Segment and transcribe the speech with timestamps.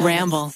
[0.00, 0.52] Ramble.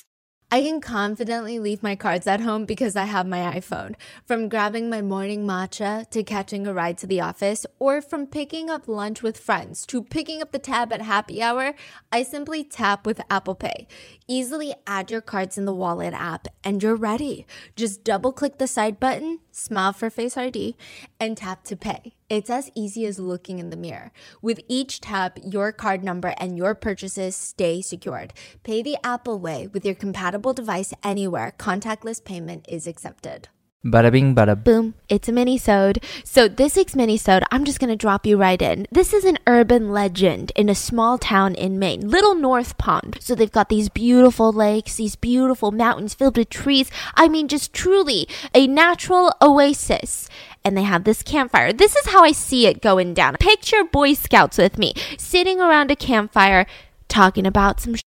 [0.50, 3.96] I can confidently leave my cards at home because I have my iPhone.
[4.24, 8.70] From grabbing my morning matcha to catching a ride to the office, or from picking
[8.70, 11.74] up lunch with friends to picking up the tab at happy hour,
[12.12, 13.88] I simply tap with Apple Pay.
[14.28, 17.44] Easily add your cards in the wallet app and you're ready.
[17.74, 20.76] Just double click the side button, smile for Face ID,
[21.18, 22.14] and tap to pay.
[22.28, 24.10] It's as easy as looking in the mirror.
[24.42, 28.32] With each tap, your card number and your purchases stay secured.
[28.64, 31.54] Pay the Apple way with your compatible device anywhere.
[31.56, 33.48] Contactless payment is accepted.
[33.84, 36.02] Bada bing, bada Boom, it's a mini-sode.
[36.24, 38.88] So this week's mini-sode, I'm just gonna drop you right in.
[38.90, 43.18] This is an urban legend in a small town in Maine, Little North Pond.
[43.20, 46.90] So they've got these beautiful lakes, these beautiful mountains filled with trees.
[47.14, 50.28] I mean, just truly a natural oasis.
[50.66, 51.72] And they have this campfire.
[51.72, 53.36] This is how I see it going down.
[53.36, 56.66] Picture Boy Scouts with me, sitting around a campfire,
[57.06, 58.02] talking about some shit.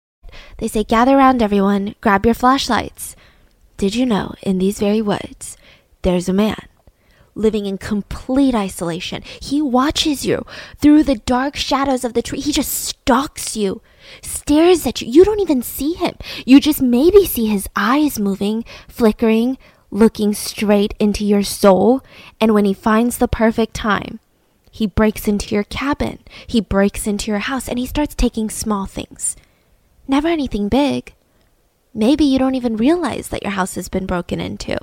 [0.57, 3.15] They say, gather around everyone, grab your flashlights.
[3.77, 5.57] Did you know in these very woods,
[6.03, 6.67] there's a man
[7.37, 9.23] living in complete isolation.
[9.41, 10.45] He watches you
[10.79, 12.41] through the dark shadows of the tree.
[12.41, 13.81] He just stalks you,
[14.21, 15.09] stares at you.
[15.09, 16.17] You don't even see him.
[16.45, 19.59] You just maybe see his eyes moving, flickering,
[19.91, 22.03] looking straight into your soul.
[22.41, 24.21] And when he finds the perfect time,
[24.71, 28.87] he breaks into your cabin, he breaks into your house, and he starts taking small
[28.87, 29.37] things.
[30.07, 31.15] Never anything big.
[31.95, 34.79] Maybe you don't even realize that your house has been broken into,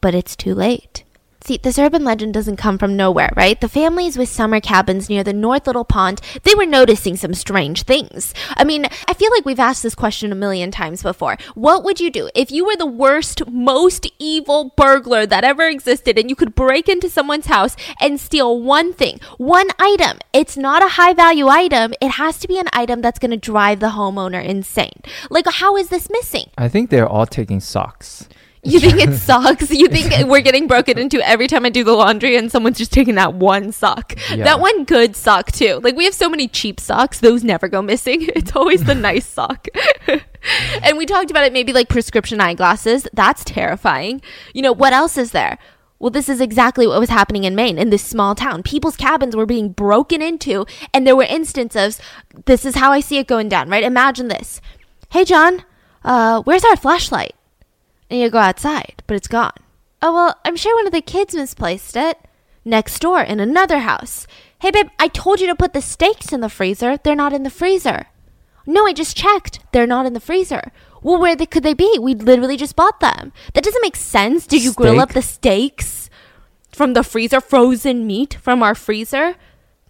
[0.00, 1.04] but it's too late.
[1.44, 3.60] See, this urban legend doesn't come from nowhere, right?
[3.60, 7.82] The families with summer cabins near the North Little Pond, they were noticing some strange
[7.82, 8.32] things.
[8.56, 11.36] I mean, I feel like we've asked this question a million times before.
[11.56, 16.16] What would you do if you were the worst, most evil burglar that ever existed
[16.16, 20.18] and you could break into someone's house and steal one thing, one item?
[20.32, 21.92] It's not a high value item.
[22.00, 25.02] It has to be an item that's going to drive the homeowner insane.
[25.28, 26.50] Like, how is this missing?
[26.56, 28.28] I think they're all taking socks.
[28.64, 29.70] You think it sucks?
[29.70, 32.92] You think we're getting broken into every time I do the laundry and someone's just
[32.92, 34.14] taking that one sock?
[34.30, 34.44] Yeah.
[34.44, 35.80] That one good sock, too.
[35.82, 38.28] Like, we have so many cheap socks, those never go missing.
[38.42, 39.66] It's always the nice sock.
[40.82, 43.06] and we talked about it maybe like prescription eyeglasses.
[43.12, 44.22] That's terrifying.
[44.54, 45.58] You know, what else is there?
[45.98, 48.62] Well, this is exactly what was happening in Maine in this small town.
[48.62, 52.00] People's cabins were being broken into, and there were instances.
[52.46, 53.84] This is how I see it going down, right?
[53.84, 54.60] Imagine this.
[55.10, 55.64] Hey, John,
[56.04, 57.34] uh, where's our flashlight?
[58.12, 59.54] And you go outside, but it's gone.
[60.02, 62.18] Oh, well, I'm sure one of the kids misplaced it.
[62.62, 64.26] Next door, in another house.
[64.60, 66.98] Hey, babe, I told you to put the steaks in the freezer.
[66.98, 68.06] They're not in the freezer.
[68.66, 69.60] No, I just checked.
[69.72, 70.72] They're not in the freezer.
[71.02, 71.98] Well, where they, could they be?
[71.98, 73.32] We literally just bought them.
[73.54, 74.46] That doesn't make sense.
[74.46, 76.10] Did you grill up the steaks
[76.70, 77.40] from the freezer?
[77.40, 79.36] Frozen meat from our freezer?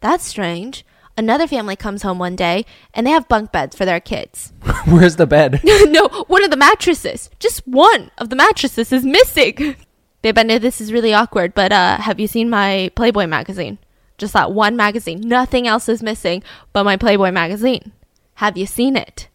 [0.00, 0.86] That's strange.
[1.16, 2.64] Another family comes home one day
[2.94, 4.52] and they have bunk beds for their kids.
[4.86, 5.60] Where's the bed?
[5.64, 7.28] no, one of the mattresses.
[7.38, 9.76] Just one of the mattresses is missing.
[10.22, 13.78] Babe, I know this is really awkward, but uh, have you seen my Playboy magazine?
[14.16, 15.20] Just that one magazine.
[15.20, 16.42] Nothing else is missing
[16.72, 17.92] but my Playboy magazine.
[18.36, 19.28] Have you seen it?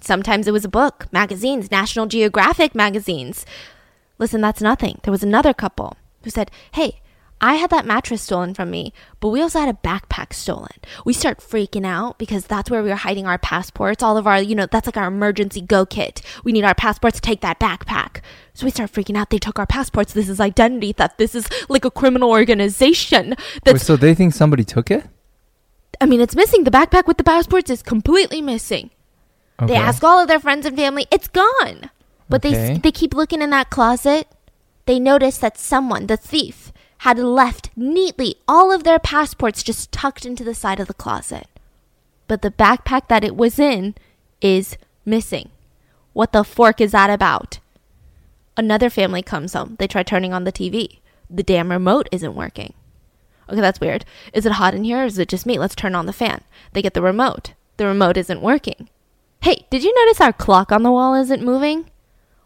[0.00, 3.44] Sometimes it was a book, magazines, National Geographic magazines.
[4.18, 5.00] Listen, that's nothing.
[5.02, 7.00] There was another couple who said, Hey,
[7.42, 10.72] I had that mattress stolen from me, but we also had a backpack stolen.
[11.06, 14.42] We start freaking out because that's where we were hiding our passports, all of our,
[14.42, 16.20] you know, that's like our emergency go kit.
[16.44, 18.20] We need our passports to take that backpack.
[18.52, 19.30] So we start freaking out.
[19.30, 20.12] They took our passports.
[20.12, 21.16] This is identity theft.
[21.16, 23.36] This is like a criminal organization.
[23.64, 25.04] Wait, so they think somebody took it?
[26.00, 26.64] I mean, it's missing.
[26.64, 28.90] The backpack with the passports is completely missing.
[29.66, 31.90] They ask all of their friends and family, it's gone.
[32.30, 32.74] But Okay.
[32.74, 34.26] they they keep looking in that closet.
[34.86, 36.69] They notice that someone, the thief,
[37.00, 41.46] had left neatly all of their passports just tucked into the side of the closet.
[42.28, 43.94] But the backpack that it was in
[44.42, 45.48] is missing.
[46.12, 47.58] What the fork is that about?
[48.54, 49.76] Another family comes home.
[49.78, 50.98] They try turning on the TV.
[51.30, 52.74] The damn remote isn't working.
[53.48, 54.04] Okay, that's weird.
[54.34, 55.58] Is it hot in here or is it just me?
[55.58, 56.42] Let's turn on the fan.
[56.74, 57.54] They get the remote.
[57.78, 58.90] The remote isn't working.
[59.40, 61.89] Hey, did you notice our clock on the wall isn't moving?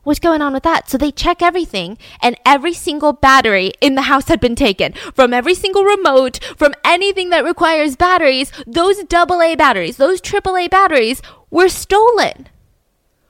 [0.04, 0.88] What's going on with that?
[0.88, 4.92] So they check everything, and every single battery in the house had been taken.
[5.14, 11.22] From every single remote, from anything that requires batteries, those AA batteries, those AAA batteries
[11.50, 12.48] were stolen.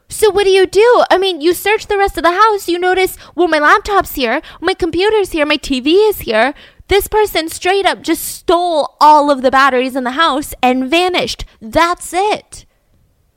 [0.09, 1.05] So what do you do?
[1.11, 4.43] I mean, you search the rest of the house, you notice, well, my laptop's here,
[4.61, 6.55] my computer's here, my TV is here.
[6.89, 11.45] This person straight up just stole all of the batteries in the house and vanished.
[11.61, 12.67] That's it.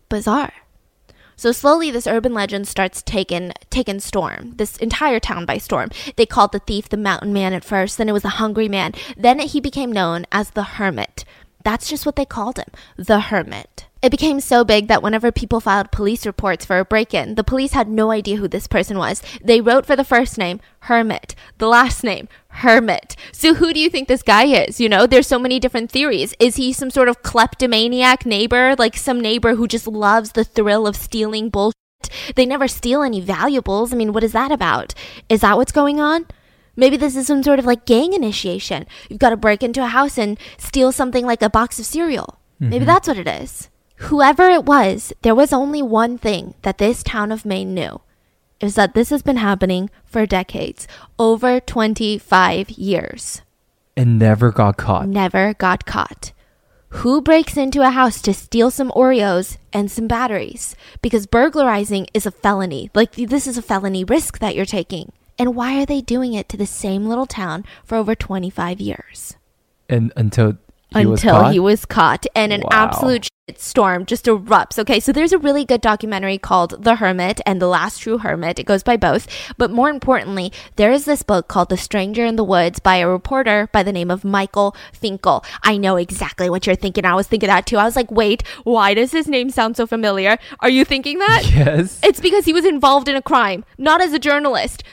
[0.09, 0.53] Bizarre.
[1.37, 4.53] So slowly this urban legend starts taking taking storm.
[4.55, 5.89] This entire town by storm.
[6.15, 8.93] They called the thief the mountain man at first, then it was the hungry man.
[9.15, 11.23] Then he became known as the hermit.
[11.63, 13.86] That's just what they called him, the hermit.
[14.01, 17.43] It became so big that whenever people filed police reports for a break in, the
[17.43, 19.23] police had no idea who this person was.
[19.43, 23.15] They wrote for the first name, Hermit, the last name, Hermit.
[23.31, 24.79] So who do you think this guy is?
[24.79, 26.35] You know, there's so many different theories.
[26.39, 30.85] Is he some sort of kleptomaniac neighbor, like some neighbor who just loves the thrill
[30.85, 31.73] of stealing bullshit?
[32.35, 33.91] They never steal any valuables.
[33.91, 34.93] I mean, what is that about?
[35.27, 36.27] Is that what's going on?
[36.75, 38.85] Maybe this is some sort of like gang initiation.
[39.09, 42.39] You've got to break into a house and steal something like a box of cereal.
[42.59, 42.85] Maybe mm-hmm.
[42.85, 43.69] that's what it is.
[43.97, 48.01] Whoever it was, there was only one thing that this town of Maine knew.
[48.59, 53.41] It was that this has been happening for decades, over 25 years.
[53.95, 55.07] And never got caught.
[55.07, 56.31] Never got caught.
[56.89, 60.75] Who breaks into a house to steal some Oreos and some batteries?
[61.01, 62.89] Because burglarizing is a felony.
[62.93, 65.11] Like, this is a felony risk that you're taking.
[65.39, 69.35] And why are they doing it to the same little town for over 25 years?
[69.89, 70.57] And until
[70.93, 72.69] he until he was caught and an Wow.
[72.71, 77.39] absolute shit storm just erupts okay so there's a really good documentary called the hermit
[77.45, 78.59] and the last true hermit.
[78.59, 79.25] It goes by both.
[79.57, 83.07] But more importantly there is this book called the stranger in the woods by a
[83.07, 85.45] reporter by the name of michael finkel.
[85.63, 87.05] I know exactly what you're thinking.
[87.05, 87.77] I was thinking that too.
[87.77, 90.37] I was like wait why does his name sound so familiar?
[90.59, 91.43] Are you thinking that?
[91.57, 91.99] Yes.
[92.03, 94.83] it's because he was involved in a crime, not as a journalist.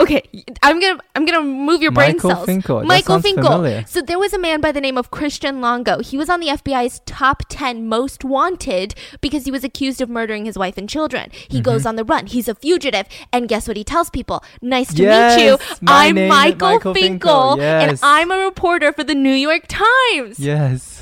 [0.00, 0.28] Okay,
[0.60, 2.46] I'm gonna I'm gonna move your brain Michael cells.
[2.46, 3.44] Finkel, Michael Finkel.
[3.44, 3.84] familiar.
[3.86, 6.00] So there was a man by the name of Christian Longo.
[6.00, 10.46] He was on the FBI's top 10 most wanted because he was accused of murdering
[10.46, 11.30] his wife and children.
[11.32, 11.62] He Mm-hmm.
[11.62, 12.26] goes on the run.
[12.26, 14.42] He's a fugitive, and guess what he tells people?
[14.60, 15.58] Nice to meet you.
[15.86, 16.28] I'm Michael,
[16.72, 17.62] Michael Finkel, Finkel.
[17.62, 20.40] and I'm a reporter for the New York Times.
[20.40, 20.93] yes.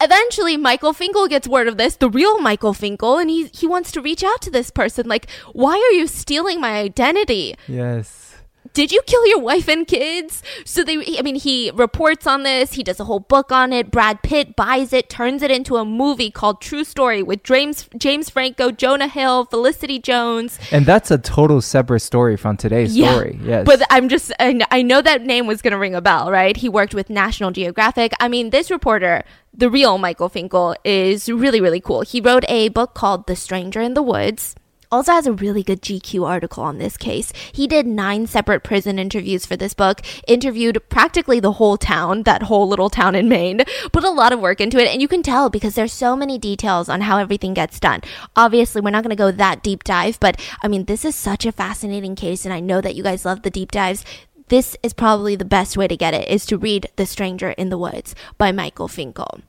[0.00, 3.90] Eventually, Michael Finkel gets word of this, the real Michael Finkel, and he he wants
[3.92, 5.08] to reach out to this person.
[5.08, 7.56] Like, why are you stealing my identity?
[7.66, 8.27] Yes.
[8.72, 10.42] Did you kill your wife and kids?
[10.64, 12.74] So they, I mean, he reports on this.
[12.74, 13.90] He does a whole book on it.
[13.90, 18.30] Brad Pitt buys it, turns it into a movie called True Story with James James
[18.30, 20.58] Franco, Jonah Hill, Felicity Jones.
[20.70, 23.38] And that's a total separate story from today's story.
[23.42, 23.66] Yes.
[23.66, 26.56] But I'm just, I know that name was going to ring a bell, right?
[26.56, 28.12] He worked with National Geographic.
[28.20, 32.02] I mean, this reporter, the real Michael Finkel, is really, really cool.
[32.02, 34.54] He wrote a book called The Stranger in the Woods.
[34.90, 37.30] Also has a really good GQ article on this case.
[37.52, 42.44] He did nine separate prison interviews for this book, interviewed practically the whole town, that
[42.44, 43.60] whole little town in Maine,
[43.92, 46.38] put a lot of work into it, and you can tell because there's so many
[46.38, 48.00] details on how everything gets done.
[48.34, 51.44] Obviously, we're not going to go that deep dive, but I mean, this is such
[51.44, 54.06] a fascinating case, and I know that you guys love the deep dives.
[54.48, 57.68] This is probably the best way to get it is to read The Stranger in
[57.68, 59.40] the Woods by Michael Finkel.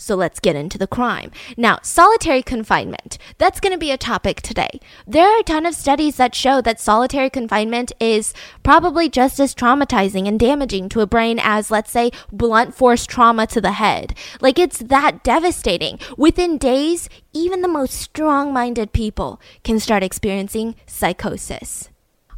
[0.00, 1.32] So let's get into the crime.
[1.56, 3.18] Now, solitary confinement.
[3.36, 4.78] That's going to be a topic today.
[5.08, 9.56] There are a ton of studies that show that solitary confinement is probably just as
[9.56, 14.14] traumatizing and damaging to a brain as, let's say, blunt force trauma to the head.
[14.40, 15.98] Like, it's that devastating.
[16.16, 21.90] Within days, even the most strong minded people can start experiencing psychosis.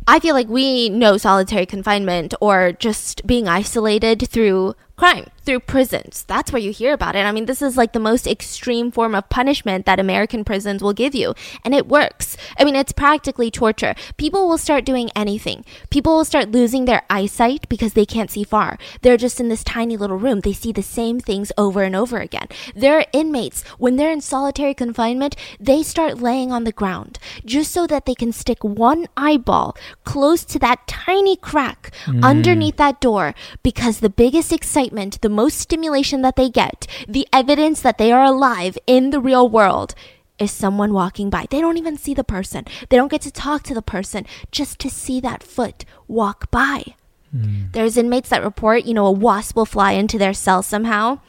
[0.08, 6.24] I feel like we know solitary confinement or just being isolated through crime, through prisons.
[6.28, 7.24] That's where you hear about it.
[7.24, 10.92] I mean, this is like the most extreme form of punishment that American prisons will
[10.92, 12.36] give you, and it works.
[12.58, 13.94] I mean, it's practically torture.
[14.18, 15.64] People will start doing anything.
[15.88, 18.76] People will start losing their eyesight because they can't see far.
[19.00, 20.40] They're just in this tiny little room.
[20.40, 22.48] They see the same things over and over again.
[22.76, 27.72] There are inmates, when they're in solitary confinement, they start laying on the ground just
[27.72, 32.22] so that they can stick one eyeball close to that tiny crack mm.
[32.22, 37.80] underneath that door because the biggest excitement, the most stimulation that they get, the evidence
[37.82, 39.94] that they are alive in the real world
[40.38, 41.46] is someone walking by.
[41.50, 42.64] They don't even see the person.
[42.88, 46.94] They don't get to talk to the person just to see that foot walk by.
[47.30, 47.66] Hmm.
[47.72, 51.20] There's inmates that report, you know, a wasp will fly into their cell somehow.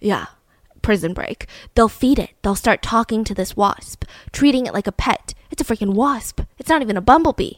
[0.00, 0.26] Yeah,
[0.82, 1.46] prison break.
[1.74, 2.30] They'll feed it.
[2.42, 5.32] They'll start talking to this wasp, treating it like a pet.
[5.50, 6.42] It's a freaking wasp.
[6.58, 7.54] It's not even a bumblebee.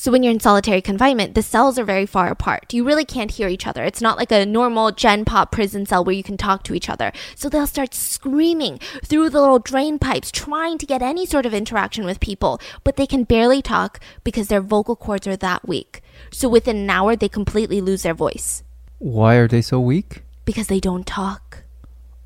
[0.00, 2.72] So when you're in solitary confinement, the cells are very far apart.
[2.72, 3.82] You really can't hear each other.
[3.82, 6.88] It's not like a normal Gen Pop prison cell where you can talk to each
[6.88, 7.10] other.
[7.34, 11.52] So they'll start screaming through the little drain pipes, trying to get any sort of
[11.52, 16.00] interaction with people, but they can barely talk because their vocal cords are that weak.
[16.30, 18.62] So within an hour, they completely lose their voice
[18.98, 20.22] Why are they so weak?
[20.44, 21.64] because they don't talk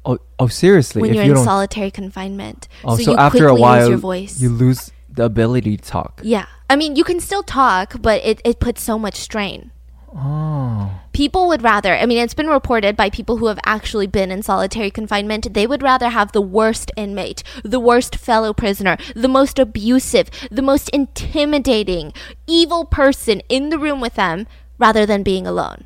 [0.04, 1.00] Oh, oh seriously.
[1.00, 2.68] when if you're you in don't solitary confinement.
[2.84, 4.40] Oh, so, so, you after a quickly while lose your voice.
[4.42, 6.20] you lose the ability to talk.
[6.22, 6.46] yeah.
[6.72, 9.72] I mean, you can still talk, but it, it puts so much strain.
[10.16, 11.00] Oh.
[11.12, 14.42] People would rather, I mean, it's been reported by people who have actually been in
[14.42, 19.58] solitary confinement, they would rather have the worst inmate, the worst fellow prisoner, the most
[19.58, 22.14] abusive, the most intimidating,
[22.46, 24.46] evil person in the room with them
[24.78, 25.84] rather than being alone.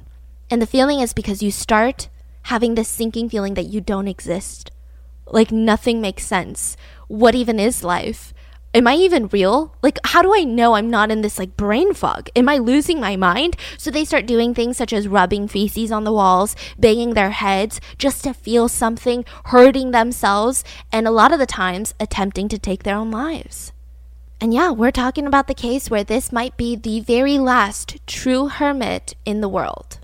[0.52, 2.08] And the feeling is because you start
[2.42, 4.70] having this sinking feeling that you don't exist
[5.26, 6.76] Like nothing makes sense.
[7.08, 8.32] What even is life?
[8.76, 9.74] Am I even real?
[9.82, 12.28] Like, how do I know I'm not in this like brain fog?
[12.36, 13.56] Am I losing my mind?
[13.78, 17.80] So they start doing things such as rubbing feces on the walls, banging their heads
[17.96, 22.82] just to feel something, hurting themselves, and a lot of the times attempting to take
[22.82, 23.72] their own lives.
[24.42, 28.48] And yeah, we're talking about the case where this might be the very last true
[28.48, 30.00] hermit in the world.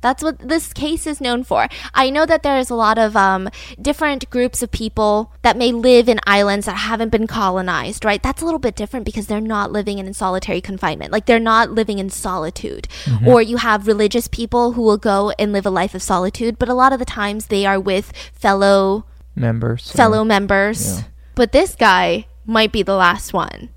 [0.00, 1.68] That's what this case is known for.
[1.94, 6.08] I know that there's a lot of um, different groups of people that may live
[6.08, 8.22] in islands that haven't been colonized, right?
[8.22, 11.12] That's a little bit different because they're not living in solitary confinement.
[11.12, 12.88] Like they're not living in solitude.
[13.04, 13.28] Mm-hmm.
[13.28, 16.68] Or you have religious people who will go and live a life of solitude, but
[16.68, 19.04] a lot of the times they are with fellow
[19.34, 19.92] members.
[19.92, 20.98] Fellow members.
[20.98, 21.04] Yeah.
[21.34, 23.70] But this guy might be the last one.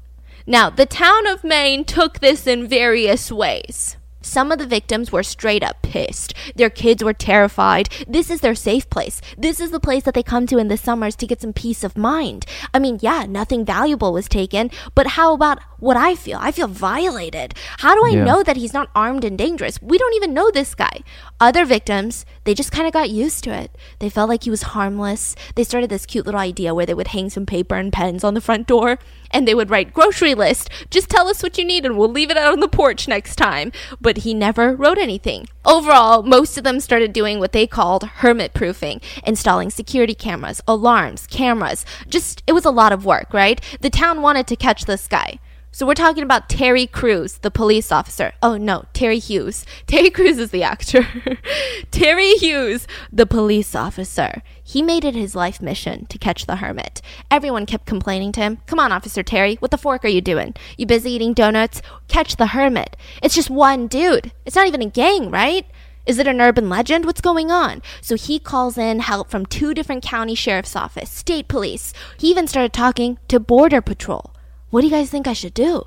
[0.45, 3.97] Now, the town of Maine took this in various ways.
[4.23, 6.33] Some of the victims were straight up pissed.
[6.55, 7.89] Their kids were terrified.
[8.07, 9.21] This is their safe place.
[9.37, 11.83] This is the place that they come to in the summers to get some peace
[11.83, 12.45] of mind.
[12.73, 16.37] I mean, yeah, nothing valuable was taken, but how about what I feel?
[16.41, 17.53] I feel violated.
[17.79, 18.23] How do I yeah.
[18.23, 19.81] know that he's not armed and dangerous?
[19.81, 21.01] We don't even know this guy.
[21.41, 23.69] Other victims, they just kind of got used to it.
[23.99, 25.35] They felt like he was harmless.
[25.55, 28.33] They started this cute little idea where they would hang some paper and pens on
[28.33, 28.97] the front door
[29.29, 30.69] and they would write grocery list.
[30.89, 33.35] Just tell us what you need and we'll leave it out on the porch next
[33.35, 33.73] time.
[33.99, 35.47] But he never wrote anything.
[35.65, 41.27] Overall, most of them started doing what they called hermit proofing, installing security cameras, alarms,
[41.27, 41.85] cameras.
[42.07, 43.59] Just, it was a lot of work, right?
[43.81, 45.39] The town wanted to catch this guy.
[45.75, 48.33] So we're talking about Terry Crews, the police officer.
[48.43, 49.65] Oh no, Terry Hughes.
[49.87, 51.07] Terry Crews is the actor.
[51.89, 54.43] Terry Hughes, the police officer.
[54.63, 57.01] He made it his life mission to catch the hermit.
[57.31, 60.53] Everyone kept complaining to him, Come on, Officer Terry, what the fork are you doing?
[60.77, 61.81] You busy eating donuts?
[62.07, 62.95] Catch the hermit.
[63.23, 64.31] It's just one dude.
[64.45, 65.65] It's not even a gang, right?
[66.05, 67.05] Is it an urban legend?
[67.05, 67.81] What's going on?
[67.99, 71.93] So he calls in help from two different county sheriff's office, state police.
[72.19, 74.35] He even started talking to border patrol.
[74.73, 75.85] What do you guys think I should do?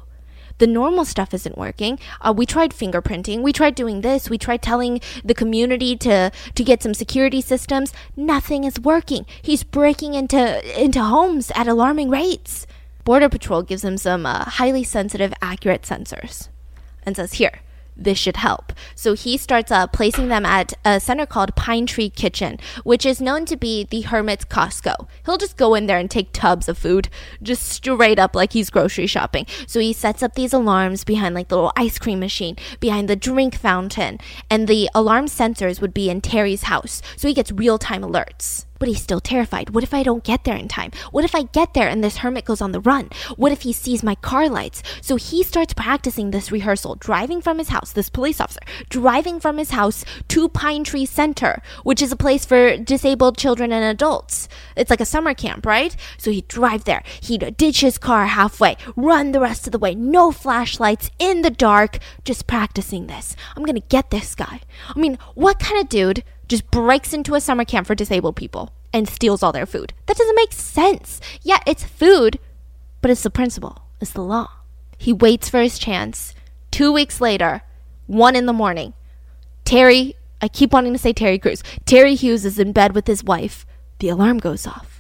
[0.59, 1.99] The normal stuff isn't working.
[2.21, 3.43] Uh, we tried fingerprinting.
[3.43, 4.31] We tried doing this.
[4.31, 7.93] We tried telling the community to to get some security systems.
[8.15, 9.27] Nothing is working.
[9.43, 10.41] He's breaking into
[10.81, 12.65] into homes at alarming rates.
[13.03, 16.49] Border Patrol gives him some uh, highly sensitive, accurate sensors,
[17.03, 17.63] and says, "Here,
[17.97, 18.73] this should help.
[18.95, 23.21] So he starts uh, placing them at a center called Pine Tree Kitchen, which is
[23.21, 25.09] known to be the hermit's Costco.
[25.25, 27.09] He'll just go in there and take tubs of food,
[27.43, 29.47] just straight up like he's grocery shopping.
[29.67, 33.17] So he sets up these alarms behind like the little ice cream machine, behind the
[33.17, 34.19] drink fountain,
[34.51, 37.03] and the alarm sensors would be in Terry's house.
[37.17, 38.67] So he gets real time alerts.
[38.79, 39.71] But he's still terrified.
[39.71, 40.91] What if I don't get there in time?
[41.11, 43.11] What if I get there and this hermit goes on the run?
[43.37, 44.83] What if he sees my car lights?
[45.01, 49.59] So he starts practicing this rehearsal, driving from his house, this police officer, driving from
[49.59, 54.49] his house to Pine Tree Center, which is a place for disabled children and adults.
[54.77, 55.97] It's like a summer camp, right?
[56.19, 57.03] So he'd drive there.
[57.21, 61.51] He'd ditch his car halfway, run the rest of the way, no flashlights, in the
[61.51, 63.37] dark, just practicing this.
[63.57, 64.61] I'm gonna get this guy.
[64.95, 68.73] I mean, what kind of dude just breaks into a summer camp for disabled people
[68.93, 69.93] and steals all their food.
[70.07, 71.21] That doesn't make sense.
[71.43, 72.39] Yeah, it's food,
[73.01, 74.51] but it's the principle, it's the law.
[74.99, 76.35] He waits for his chance.
[76.71, 77.63] Two weeks later,
[78.07, 78.95] one in the morning,
[79.65, 83.25] Terry, I keep wanting to say Terry Crews, Terry Hughes is in bed with his
[83.25, 83.67] wife.
[83.99, 84.97] The alarm goes off.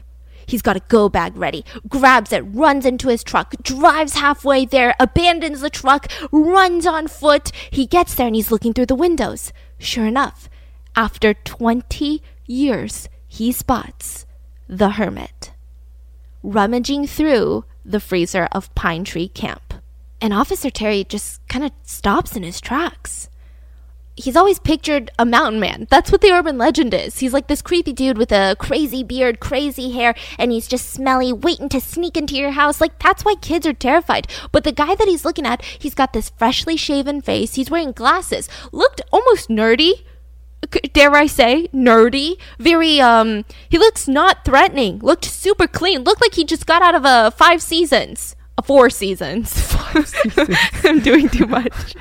[0.46, 4.94] He's got a go bag ready, grabs it, runs into his truck, drives halfway there,
[5.00, 7.50] abandons the truck, runs on foot.
[7.70, 9.52] He gets there and he's looking through the windows.
[9.78, 10.48] Sure enough,
[10.96, 14.26] after 20 years, he spots
[14.68, 15.52] the hermit
[16.42, 19.74] rummaging through the freezer of Pine Tree Camp.
[20.20, 23.28] And Officer Terry just kind of stops in his tracks.
[24.14, 25.88] He's always pictured a mountain man.
[25.90, 27.18] That's what the urban legend is.
[27.18, 31.32] He's like this creepy dude with a crazy beard, crazy hair, and he's just smelly,
[31.32, 32.80] waiting to sneak into your house.
[32.80, 34.28] Like, that's why kids are terrified.
[34.52, 37.56] But the guy that he's looking at, he's got this freshly shaven face.
[37.56, 38.48] He's wearing glasses.
[38.72, 40.04] Looked almost nerdy
[40.92, 42.38] dare I say, nerdy.
[42.58, 44.98] Very, um, he looks not threatening.
[44.98, 46.04] Looked super clean.
[46.04, 48.36] Looked like he just got out of a five seasons.
[48.58, 49.50] A four seasons.
[50.04, 50.56] seasons.
[50.84, 51.94] I'm doing too much.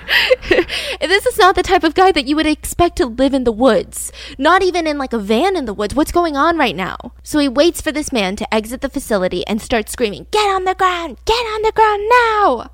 [1.00, 3.52] this is not the type of guy that you would expect to live in the
[3.52, 4.12] woods.
[4.38, 5.96] Not even in like a van in the woods.
[5.96, 6.98] What's going on right now?
[7.24, 10.64] So he waits for this man to exit the facility and starts screaming, Get on
[10.64, 11.18] the ground!
[11.26, 12.72] Get on the ground now!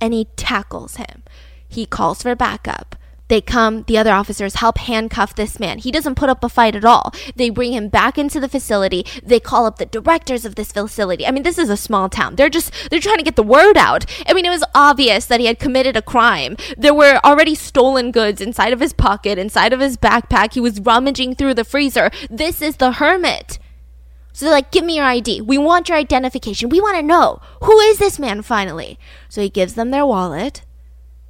[0.00, 1.22] And he tackles him.
[1.68, 2.96] He calls for backup.
[3.28, 5.78] They come, the other officers help handcuff this man.
[5.78, 7.12] He doesn't put up a fight at all.
[7.36, 9.06] They bring him back into the facility.
[9.22, 11.26] They call up the directors of this facility.
[11.26, 12.36] I mean, this is a small town.
[12.36, 14.04] They're just, they're trying to get the word out.
[14.26, 16.56] I mean, it was obvious that he had committed a crime.
[16.76, 20.52] There were already stolen goods inside of his pocket, inside of his backpack.
[20.52, 22.10] He was rummaging through the freezer.
[22.30, 23.58] This is the hermit.
[24.34, 25.42] So they're like, give me your ID.
[25.42, 26.68] We want your identification.
[26.68, 28.98] We want to know who is this man finally.
[29.28, 30.63] So he gives them their wallet.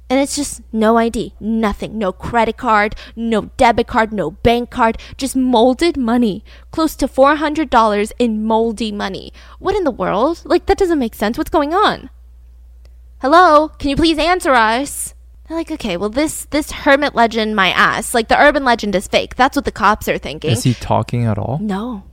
[0.09, 4.99] And it's just no ID, nothing, no credit card, no debit card, no bank card,
[5.17, 6.43] just molded money.
[6.69, 9.33] Close to $400 in moldy money.
[9.57, 10.43] What in the world?
[10.45, 11.37] Like, that doesn't make sense.
[11.37, 12.11] What's going on?
[13.19, 13.69] Hello?
[13.79, 15.15] Can you please answer us?
[15.47, 18.13] They're like, okay, well, this this hermit legend, my ass.
[18.13, 19.35] Like, the urban legend is fake.
[19.35, 20.51] That's what the cops are thinking.
[20.51, 21.59] Is he talking at all?
[21.59, 22.03] No.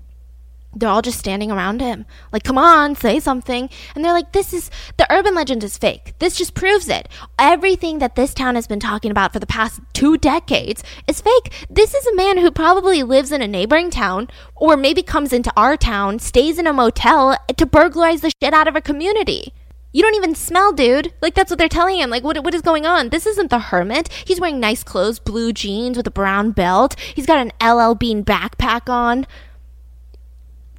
[0.74, 2.06] They're all just standing around him.
[2.32, 3.68] Like, come on, say something.
[3.94, 6.14] And they're like, this is, the urban legend is fake.
[6.18, 7.08] This just proves it.
[7.38, 11.66] Everything that this town has been talking about for the past two decades is fake.
[11.68, 15.52] This is a man who probably lives in a neighboring town, or maybe comes into
[15.56, 19.52] our town, stays in a motel to burglarize the shit out of a community.
[19.92, 21.12] You don't even smell, dude.
[21.20, 22.08] Like that's what they're telling him.
[22.08, 23.10] Like what what is going on?
[23.10, 24.08] This isn't the hermit.
[24.24, 26.98] He's wearing nice clothes, blue jeans with a brown belt.
[27.14, 29.26] He's got an LL Bean backpack on.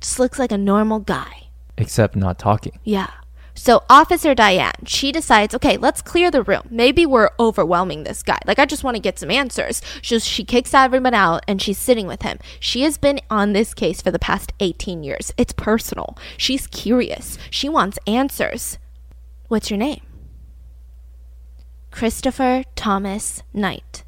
[0.04, 1.48] Just looks like a normal guy.
[1.78, 2.78] Except not talking.
[2.84, 3.10] Yeah.
[3.56, 6.64] So Officer Diane, she decides, okay, let's clear the room.
[6.70, 8.40] Maybe we're overwhelming this guy.
[8.46, 9.82] Like I just want to get some answers.
[10.02, 12.38] So she kicks everyone out and she's sitting with him.
[12.60, 15.32] She has been on this case for the past 18 years.
[15.38, 16.18] It's personal.
[16.36, 17.38] She's curious.
[17.50, 18.80] She wants answers.
[19.48, 20.02] What's your name?
[21.92, 24.03] Christopher Thomas Knight.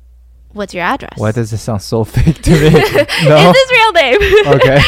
[0.56, 1.18] What's your address?
[1.18, 2.70] Why does it sound so fake to me?
[2.72, 3.52] no.
[3.52, 4.20] It's his real name.
[4.56, 4.80] okay.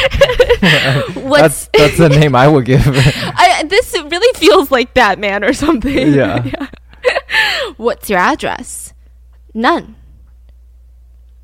[1.27, 2.81] What's that's that's the name I would give.
[2.88, 6.13] I, this really feels like Batman or something.
[6.13, 6.45] Yeah.
[6.45, 6.67] yeah.
[7.75, 8.93] What's your address?
[9.53, 9.97] None.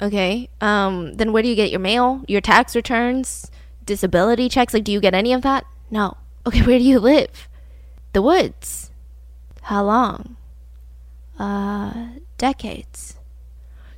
[0.01, 0.49] Okay.
[0.61, 1.15] Um.
[1.15, 2.23] Then where do you get your mail?
[2.25, 3.51] Your tax returns?
[3.85, 4.73] Disability checks?
[4.73, 5.65] Like, do you get any of that?
[5.91, 6.15] No.
[6.47, 6.61] Okay.
[6.61, 7.49] Where do you live?
[8.13, 8.89] The woods.
[9.63, 10.37] How long?
[11.37, 13.17] Uh, decades.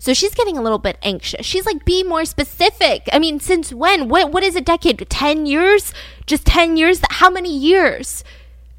[0.05, 1.47] So she's getting a little bit anxious.
[1.47, 3.09] She's like, be more specific.
[3.11, 4.07] I mean, since when?
[4.07, 5.03] What what is a decade?
[5.09, 5.95] 10 years?
[6.27, 7.01] Just 10 years?
[7.09, 8.23] How many years?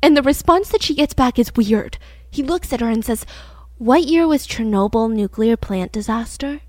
[0.01, 1.99] And the response that she gets back is weird.
[2.31, 3.27] He looks at her and says,
[3.77, 6.61] What year was Chernobyl nuclear plant disaster?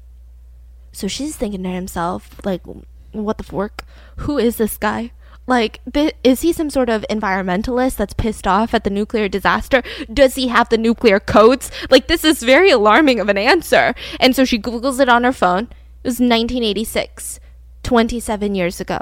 [0.92, 2.64] So she's thinking to himself, like,
[3.12, 3.86] what the fork?
[4.26, 5.12] Who is this guy?
[5.48, 5.80] Like,
[6.26, 9.82] is he some sort of environmentalist that's pissed off at the nuclear disaster?
[10.14, 11.72] Does he have the nuclear codes?
[11.90, 13.96] Like, this is very alarming of an answer.
[14.20, 15.70] And so she Googles it on her phone.
[16.04, 17.40] It was 1986,
[17.84, 19.00] 27 years ago.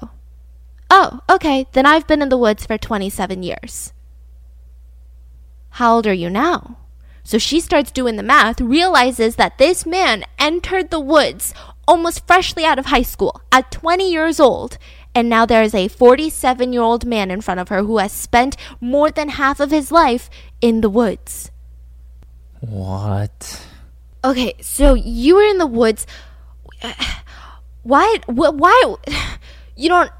[0.91, 3.91] Oh, okay, then I've been in the woods for 27 years.
[5.71, 6.77] How old are you now?
[7.23, 11.55] So she starts doing the math, realizes that this man entered the woods
[11.87, 14.77] almost freshly out of high school at 20 years old
[15.15, 18.11] and now there is a 47 year old man in front of her who has
[18.11, 20.29] spent more than half of his life
[20.61, 21.49] in the woods.
[22.59, 23.65] What?
[24.23, 26.05] Okay, so you were in the woods.
[27.83, 28.17] Why?
[28.27, 28.95] Why?
[29.77, 30.11] You don't.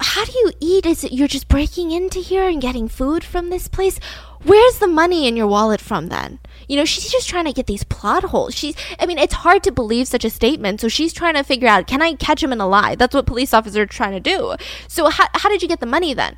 [0.00, 0.86] How do you eat?
[0.86, 4.00] Is it you're just breaking into here and getting food from this place?
[4.42, 6.38] Where's the money in your wallet from then?
[6.68, 8.54] You know, she's just trying to get these plot holes.
[8.54, 10.80] She's, I mean, it's hard to believe such a statement.
[10.80, 12.94] So she's trying to figure out, can I catch him in a lie?
[12.94, 14.54] That's what police officers are trying to do.
[14.86, 16.36] So how, how did you get the money then?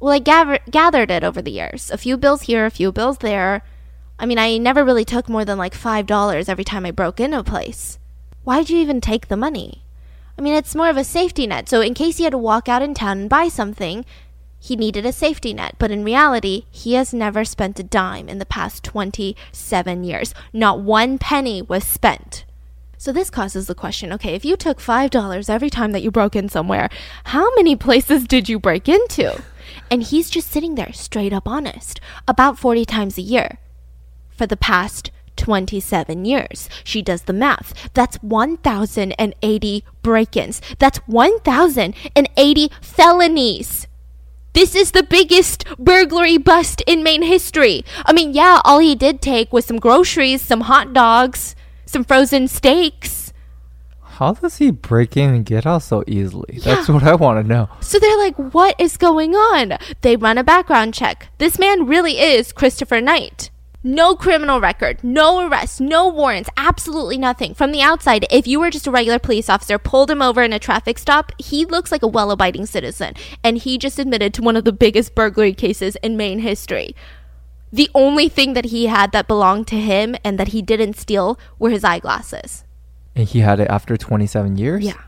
[0.00, 1.90] Well, I gather, gathered it over the years.
[1.90, 3.62] A few bills here, a few bills there.
[4.18, 7.38] I mean, I never really took more than like $5 every time I broke into
[7.38, 7.98] a place.
[8.42, 9.84] Why'd you even take the money?
[10.36, 11.68] I mean, it's more of a safety net.
[11.68, 14.04] So in case you had to walk out in town and buy something,
[14.60, 18.38] he needed a safety net, but in reality, he has never spent a dime in
[18.38, 20.34] the past 27 years.
[20.52, 22.44] Not one penny was spent.
[22.96, 26.34] So this causes the question okay, if you took $5 every time that you broke
[26.34, 26.88] in somewhere,
[27.24, 29.42] how many places did you break into?
[29.90, 33.58] And he's just sitting there, straight up honest, about 40 times a year
[34.30, 36.68] for the past 27 years.
[36.84, 37.90] She does the math.
[37.94, 40.60] That's 1,080 break ins.
[40.78, 43.87] That's 1,080 felonies.
[44.58, 47.84] This is the biggest burglary bust in Maine history.
[48.04, 51.54] I mean, yeah, all he did take was some groceries, some hot dogs,
[51.86, 53.32] some frozen steaks.
[54.02, 56.54] How does he break in and get out so easily?
[56.54, 56.74] Yeah.
[56.74, 57.68] That's what I want to know.
[57.78, 59.78] So they're like, what is going on?
[60.00, 61.28] They run a background check.
[61.38, 63.50] This man really is Christopher Knight.
[63.84, 67.54] No criminal record, no arrests, no warrants, absolutely nothing.
[67.54, 70.52] From the outside, if you were just a regular police officer, pulled him over in
[70.52, 73.14] a traffic stop, he looks like a well abiding citizen.
[73.44, 76.96] And he just admitted to one of the biggest burglary cases in Maine history.
[77.72, 81.38] The only thing that he had that belonged to him and that he didn't steal
[81.60, 82.64] were his eyeglasses.
[83.14, 84.82] And he had it after 27 years?
[84.82, 85.00] Yeah.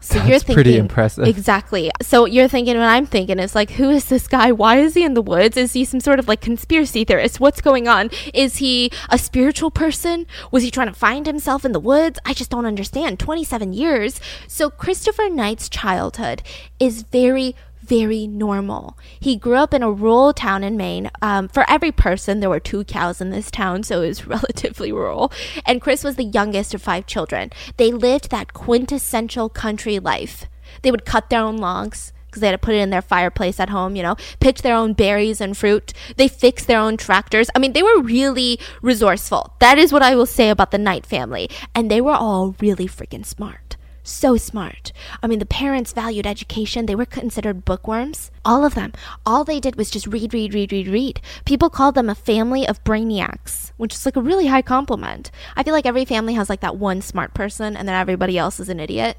[0.00, 1.26] So That's you're thinking pretty impressive.
[1.26, 1.90] Exactly.
[2.00, 4.52] So you're thinking what I'm thinking is like, who is this guy?
[4.52, 5.56] Why is he in the woods?
[5.56, 7.40] Is he some sort of like conspiracy theorist?
[7.40, 8.10] What's going on?
[8.32, 10.26] Is he a spiritual person?
[10.52, 12.18] Was he trying to find himself in the woods?
[12.24, 13.18] I just don't understand.
[13.18, 14.20] 27 years.
[14.46, 16.42] So Christopher Knight's childhood
[16.78, 17.56] is very
[17.88, 18.98] very normal.
[19.18, 21.10] He grew up in a rural town in Maine.
[21.22, 24.92] Um, for every person, there were two cows in this town, so it was relatively
[24.92, 25.32] rural.
[25.66, 27.50] And Chris was the youngest of five children.
[27.78, 30.46] They lived that quintessential country life.
[30.82, 33.58] They would cut their own logs because they had to put it in their fireplace
[33.58, 35.94] at home, you know, pick their own berries and fruit.
[36.16, 37.48] They fixed their own tractors.
[37.54, 39.54] I mean, they were really resourceful.
[39.60, 41.48] That is what I will say about the Knight family.
[41.74, 43.77] And they were all really freaking smart
[44.08, 44.92] so smart.
[45.22, 46.86] I mean, the parents valued education.
[46.86, 48.30] They were considered bookworms.
[48.44, 48.92] All of them.
[49.24, 51.20] All they did was just read, read, read, read, read.
[51.44, 55.30] People called them a family of brainiacs, which is like a really high compliment.
[55.56, 58.58] I feel like every family has like that one smart person and then everybody else
[58.58, 59.16] is an idiot.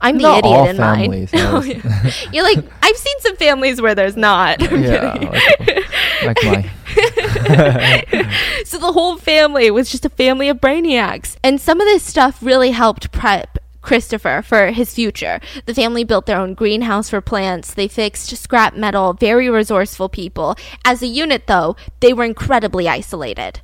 [0.00, 1.82] I'm the Not idiot all in families oh, mine.
[1.84, 2.10] yeah.
[2.32, 4.62] You're like, I've seen some families where there's not.
[4.62, 5.84] I'm yeah, kidding.
[6.24, 6.70] like, like mine.
[8.64, 11.36] So the whole family was just a family of brainiacs.
[11.42, 15.40] And some of this stuff really helped prep Christopher for his future.
[15.64, 17.72] The family built their own greenhouse for plants.
[17.72, 20.56] They fixed scrap metal, very resourceful people.
[20.84, 23.62] As a unit, though, they were incredibly isolated.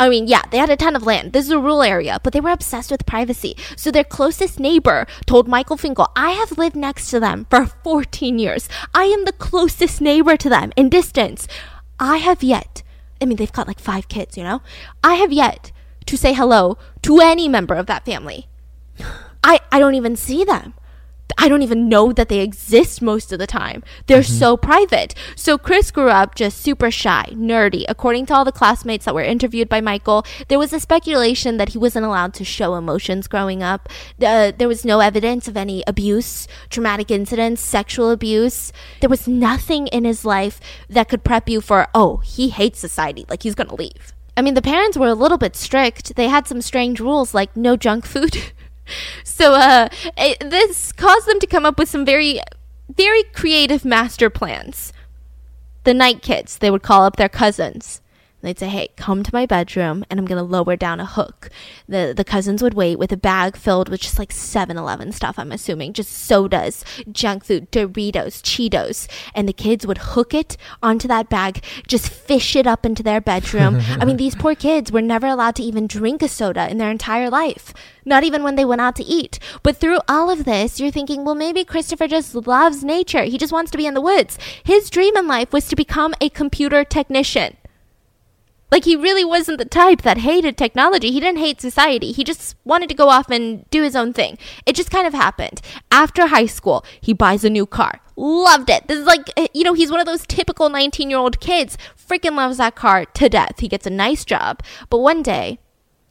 [0.00, 1.34] I mean, yeah, they had a ton of land.
[1.34, 3.58] This is a rural area, but they were obsessed with privacy.
[3.76, 8.38] So their closest neighbor told Michael Finkel, I have lived next to them for 14
[8.38, 8.70] years.
[8.94, 11.46] I am the closest neighbor to them in distance.
[12.00, 12.82] I have yet,
[13.20, 14.62] I mean, they've got like five kids, you know?
[15.04, 15.72] I have yet
[16.06, 18.48] to say hello to any member of that family.
[19.42, 20.74] I, I don't even see them.
[21.40, 23.84] I don't even know that they exist most of the time.
[24.06, 25.14] They're so private.
[25.36, 27.84] So Chris grew up just super shy, nerdy.
[27.88, 31.70] According to all the classmates that were interviewed by Michael, there was a speculation that
[31.70, 33.88] he wasn't allowed to show emotions growing up.
[34.20, 38.72] Uh, there was no evidence of any abuse, traumatic incidents, sexual abuse.
[39.00, 43.26] There was nothing in his life that could prep you for, oh, he hates society,
[43.28, 44.12] like he's going to leave.
[44.36, 46.16] I mean, the parents were a little bit strict.
[46.16, 48.36] They had some strange rules like no junk food.
[49.24, 52.40] so uh, it, this caused them to come up with some very,
[52.94, 54.92] very creative master plans.
[55.84, 58.00] The Knight kids, they would call up their cousins.
[58.40, 61.50] They'd say, "Hey, come to my bedroom, and I'm gonna lower down a hook."
[61.88, 65.38] The the cousins would wait with a bag filled with just like 7-Eleven stuff.
[65.38, 71.08] I'm assuming just sodas, junk food, Doritos, Cheetos, and the kids would hook it onto
[71.08, 73.80] that bag, just fish it up into their bedroom.
[74.00, 76.90] I mean, these poor kids were never allowed to even drink a soda in their
[76.90, 77.74] entire life,
[78.04, 79.38] not even when they went out to eat.
[79.62, 83.24] But through all of this, you're thinking, well, maybe Christopher just loves nature.
[83.24, 84.38] He just wants to be in the woods.
[84.62, 87.56] His dream in life was to become a computer technician.
[88.70, 91.10] Like he really wasn't the type that hated technology.
[91.10, 92.12] He didn't hate society.
[92.12, 94.38] He just wanted to go off and do his own thing.
[94.66, 95.60] It just kind of happened.
[95.90, 98.00] After high school, he buys a new car.
[98.16, 98.88] Loved it.
[98.88, 101.78] This is like, eh, you know, he's one of those typical 19 year old kids.
[101.96, 103.60] Freaking loves that car to death.
[103.60, 104.62] He gets a nice job.
[104.90, 105.60] But one day,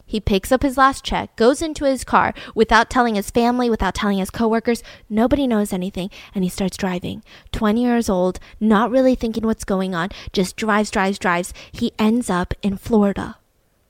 [0.08, 3.94] he picks up his last check, goes into his car without telling his family, without
[3.94, 4.82] telling his coworkers.
[5.10, 7.22] Nobody knows anything, and he starts driving.
[7.52, 11.52] 20 years old, not really thinking what's going on, just drives, drives, drives.
[11.70, 13.36] He ends up in Florida.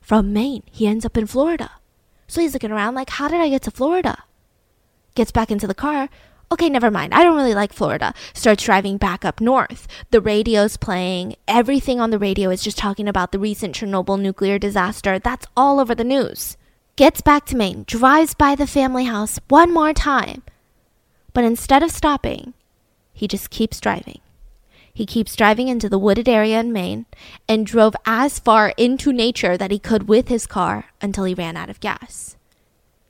[0.00, 1.70] From Maine, he ends up in Florida.
[2.26, 4.24] So he's looking around like, how did I get to Florida?
[5.14, 6.08] Gets back into the car.
[6.50, 7.12] Okay, never mind.
[7.12, 8.14] I don't really like Florida.
[8.32, 9.86] Starts driving back up north.
[10.10, 11.36] The radio's playing.
[11.46, 15.18] Everything on the radio is just talking about the recent Chernobyl nuclear disaster.
[15.18, 16.56] That's all over the news.
[16.96, 20.42] Gets back to Maine, drives by the family house one more time.
[21.34, 22.54] But instead of stopping,
[23.12, 24.20] he just keeps driving.
[24.92, 27.06] He keeps driving into the wooded area in Maine
[27.48, 31.56] and drove as far into nature that he could with his car until he ran
[31.56, 32.36] out of gas.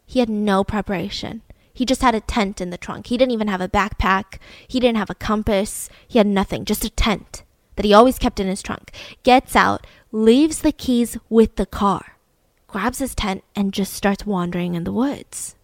[0.04, 1.40] He had no preparation.
[1.78, 3.06] He just had a tent in the trunk.
[3.06, 4.40] He didn't even have a backpack.
[4.66, 5.88] He didn't have a compass.
[6.08, 7.44] He had nothing, just a tent
[7.76, 8.90] that he always kept in his trunk.
[9.22, 12.16] Gets out, leaves the keys with the car,
[12.66, 15.54] grabs his tent, and just starts wandering in the woods.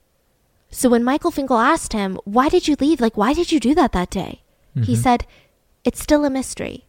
[0.70, 3.00] So when Michael Finkel asked him, Why did you leave?
[3.00, 4.42] Like, why did you do that that day?
[4.72, 4.94] He mm-hmm.
[4.94, 5.26] said,
[5.82, 6.84] It's still a mystery.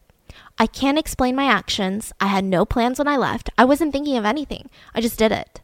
[0.56, 2.12] I can't explain my actions.
[2.20, 3.50] I had no plans when I left.
[3.58, 4.70] I wasn't thinking of anything.
[4.94, 5.62] I just did it.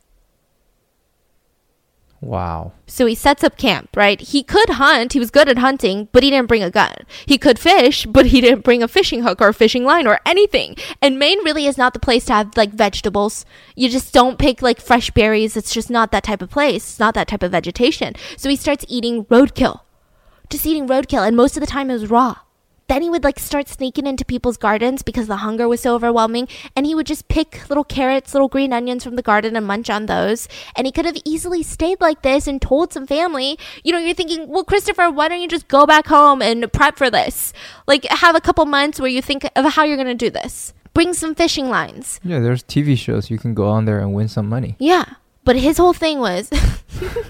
[2.22, 2.70] Wow.
[2.86, 4.20] So he sets up camp, right?
[4.20, 6.94] He could hunt, he was good at hunting, but he didn't bring a gun.
[7.26, 10.20] He could fish, but he didn't bring a fishing hook or a fishing line or
[10.24, 10.76] anything.
[11.02, 13.44] And Maine really is not the place to have like vegetables.
[13.74, 15.56] You just don't pick like fresh berries.
[15.56, 16.90] It's just not that type of place.
[16.90, 18.14] It's not that type of vegetation.
[18.36, 19.80] So he starts eating roadkill.
[20.48, 22.36] Just eating roadkill, and most of the time it was raw.
[22.88, 26.48] Then he would like start sneaking into people's gardens because the hunger was so overwhelming.
[26.76, 29.88] And he would just pick little carrots, little green onions from the garden and munch
[29.90, 30.48] on those.
[30.76, 33.58] And he could have easily stayed like this and told some family.
[33.84, 36.96] You know, you're thinking, well, Christopher, why don't you just go back home and prep
[36.96, 37.52] for this?
[37.86, 40.74] Like, have a couple months where you think of how you're going to do this.
[40.94, 42.20] Bring some fishing lines.
[42.22, 44.76] Yeah, there's TV shows you can go on there and win some money.
[44.78, 45.04] Yeah.
[45.44, 46.50] But his whole thing was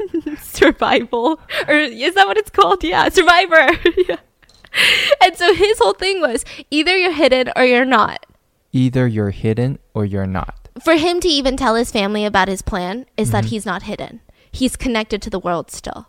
[0.41, 1.41] survival.
[1.69, 2.83] Or is that what it's called?
[2.85, 3.71] Yeah, survivor.
[4.09, 4.17] yeah.
[5.83, 8.27] And so his whole thing was either you're hidden or you're not.
[8.73, 10.69] Either you're hidden or you're not.
[10.83, 13.51] For him to even tell his family about his plan is that mm-hmm.
[13.51, 14.21] he's not hidden.
[14.51, 16.09] He's connected to the world still.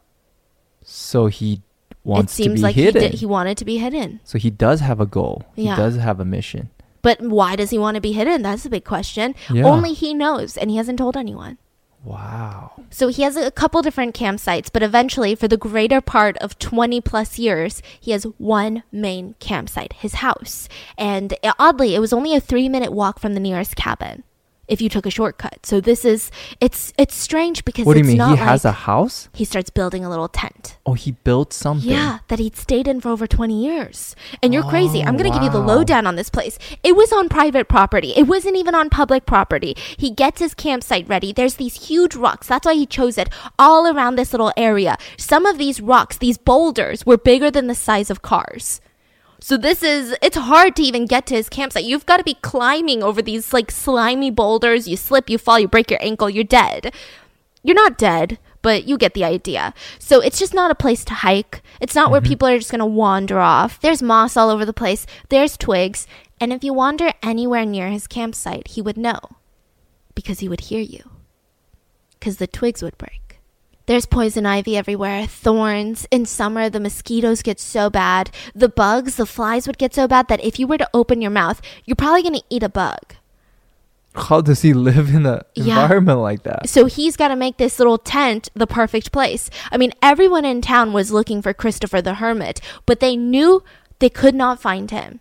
[0.81, 1.61] So he
[2.03, 3.01] wants it seems to be like hidden.
[3.01, 4.19] he did, he wanted to be hidden.
[4.23, 5.45] so he does have a goal.
[5.55, 5.75] Yeah.
[5.75, 6.69] He does have a mission.
[7.01, 8.41] But why does he want to be hidden?
[8.41, 9.35] That's a big question.
[9.51, 9.65] Yeah.
[9.65, 11.57] Only he knows, and he hasn't told anyone.
[12.03, 12.83] Wow.
[12.89, 16.99] So he has a couple different campsites, but eventually, for the greater part of 20
[17.01, 20.67] plus years, he has one main campsite, his house.
[20.97, 24.23] And uh, oddly, it was only a three minute walk from the nearest cabin
[24.67, 25.65] if you took a shortcut.
[25.65, 28.17] So this is, it's, it's strange because What do you it's mean?
[28.17, 29.29] not He has a house?
[29.33, 30.77] he starts building a little tent.
[30.85, 31.89] Oh, he built something.
[31.89, 34.15] Yeah, that he'd stayed in for over 20 years.
[34.41, 35.01] And you're crazy.
[35.01, 36.57] I'm Oh, going to give you the oh, lowdown on this place.
[36.83, 39.75] It was on private property, it wasn't even on public property.
[39.97, 41.33] He gets his campsite ready.
[41.33, 42.47] There's these huge rocks.
[42.47, 44.97] That's why he chose it all around this little area.
[45.17, 48.79] Some of these rocks, these boulders, were bigger than the size of cars.
[49.43, 51.83] So this is it's hard to even get to his campsite.
[51.83, 54.87] You've got to be climbing over these like slimy boulders.
[54.87, 56.93] You slip, you fall, you break your ankle, you're dead.
[57.61, 59.73] You're not dead, but you get the idea.
[59.99, 61.61] So it's just not a place to hike.
[61.81, 62.29] It's not where mm-hmm.
[62.29, 63.81] people are just going to wander off.
[63.81, 65.05] There's moss all over the place.
[65.27, 66.07] There's twigs,
[66.39, 69.19] and if you wander anywhere near his campsite, he would know
[70.15, 71.03] because he would hear you.
[72.21, 73.22] Cuz the twigs would break.
[73.85, 76.07] There's poison ivy everywhere, thorns.
[76.09, 78.31] In summer, the mosquitoes get so bad.
[78.55, 81.31] The bugs, the flies would get so bad that if you were to open your
[81.31, 83.15] mouth, you're probably going to eat a bug.
[84.15, 85.81] How does he live in an Yeah.
[85.81, 86.69] environment like that?
[86.69, 89.49] So he's got to make this little tent the perfect place.
[89.71, 93.63] I mean, everyone in town was looking for Christopher the Hermit, but they knew
[93.99, 95.19] they could not find him.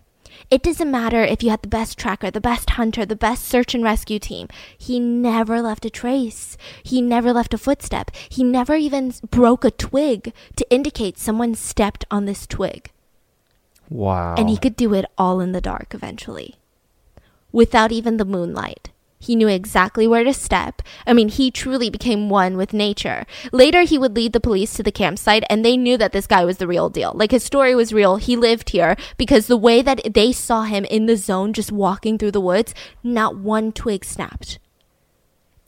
[0.53, 3.75] It doesn't matter if you had the best tracker, the best hunter, the best search
[3.75, 4.49] and rescue team.
[4.77, 6.59] He never left a trace.
[6.83, 8.11] He never left a footstep.
[8.29, 12.91] He never even broke a twig to indicate someone stepped on this twig.
[13.89, 14.35] Wow.
[14.37, 16.57] And he could do it all in the dark eventually.
[17.51, 18.91] Without even the moonlight.
[19.23, 20.83] He knew exactly where to step.
[21.07, 23.25] I mean, he truly became one with nature.
[23.53, 26.45] Later, he would lead the police to the campsite, and they knew that this guy
[26.45, 27.13] was the real deal.
[27.15, 28.17] Like, his story was real.
[28.17, 32.19] He lived here because the way that they saw him in the zone, just walking
[32.19, 34.59] through the woods, not one twig snapped.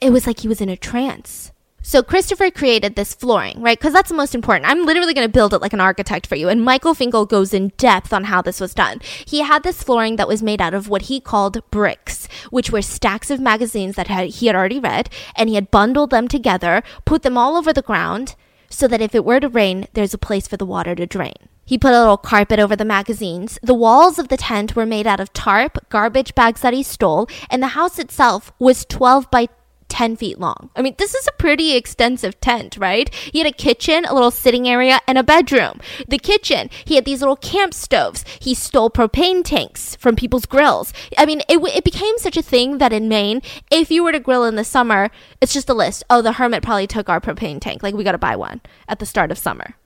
[0.00, 1.52] It was like he was in a trance.
[1.86, 3.78] So Christopher created this flooring, right?
[3.78, 4.70] Because that's the most important.
[4.70, 6.48] I'm literally going to build it like an architect for you.
[6.48, 9.02] And Michael Finkel goes in depth on how this was done.
[9.26, 12.80] He had this flooring that was made out of what he called bricks, which were
[12.80, 16.82] stacks of magazines that had, he had already read, and he had bundled them together,
[17.04, 18.34] put them all over the ground,
[18.70, 21.36] so that if it were to rain, there's a place for the water to drain.
[21.66, 23.58] He put a little carpet over the magazines.
[23.62, 27.28] The walls of the tent were made out of tarp, garbage bags that he stole,
[27.50, 29.48] and the house itself was 12 by
[29.94, 30.70] 10 feet long.
[30.74, 33.14] I mean, this is a pretty extensive tent, right?
[33.14, 35.78] He had a kitchen, a little sitting area, and a bedroom.
[36.08, 38.24] The kitchen, he had these little camp stoves.
[38.40, 40.92] He stole propane tanks from people's grills.
[41.16, 44.18] I mean, it, it became such a thing that in Maine, if you were to
[44.18, 46.02] grill in the summer, it's just a list.
[46.10, 47.84] Oh, the hermit probably took our propane tank.
[47.84, 49.76] Like, we got to buy one at the start of summer.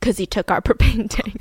[0.00, 1.40] Because he took our propane tank.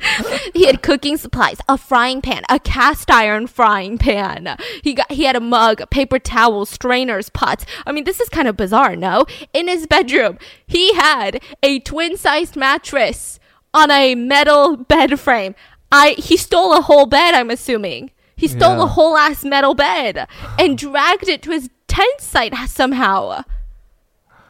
[0.54, 4.56] he had cooking supplies, a frying pan, a cast iron frying pan.
[4.82, 7.66] He got he had a mug, paper towels, strainers, pots.
[7.86, 9.26] I mean, this is kind of bizarre, no?
[9.52, 13.40] In his bedroom, he had a twin-sized mattress
[13.74, 15.54] on a metal bed frame.
[15.90, 18.10] I he stole a whole bed, I'm assuming.
[18.36, 18.84] He stole Yeah.
[18.84, 23.42] a whole ass metal bed and dragged it to his tent site somehow.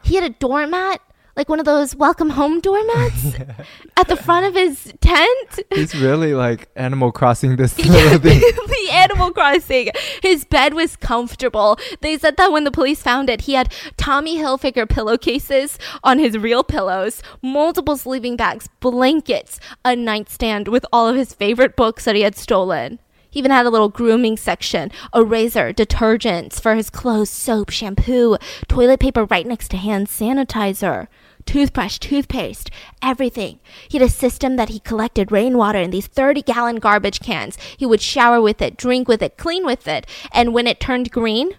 [0.02, 1.00] He had a doormat,
[1.38, 3.36] like one of those welcome home doormats,
[3.96, 5.60] at the front of his tent.
[5.70, 8.40] It's really like Animal Crossing this little thing.
[8.40, 9.90] the Animal Crossing.
[10.20, 11.78] His bed was comfortable.
[12.00, 16.36] They said that when the police found it, he had Tommy Hilfiger pillowcases on his
[16.36, 22.16] real pillows, multiple sleeping bags, blankets, a nightstand with all of his favorite books that
[22.16, 22.98] he had stolen.
[23.30, 28.38] He even had a little grooming section, a razor, detergents for his clothes, soap, shampoo,
[28.66, 31.06] toilet paper right next to hand sanitizer
[31.48, 32.70] toothbrush, toothpaste,
[33.02, 33.58] everything.
[33.88, 37.56] He had a system that he collected rainwater in these 30 gallon garbage cans.
[37.76, 40.06] He would shower with it, drink with it, clean with it.
[40.30, 41.52] And when it turned green,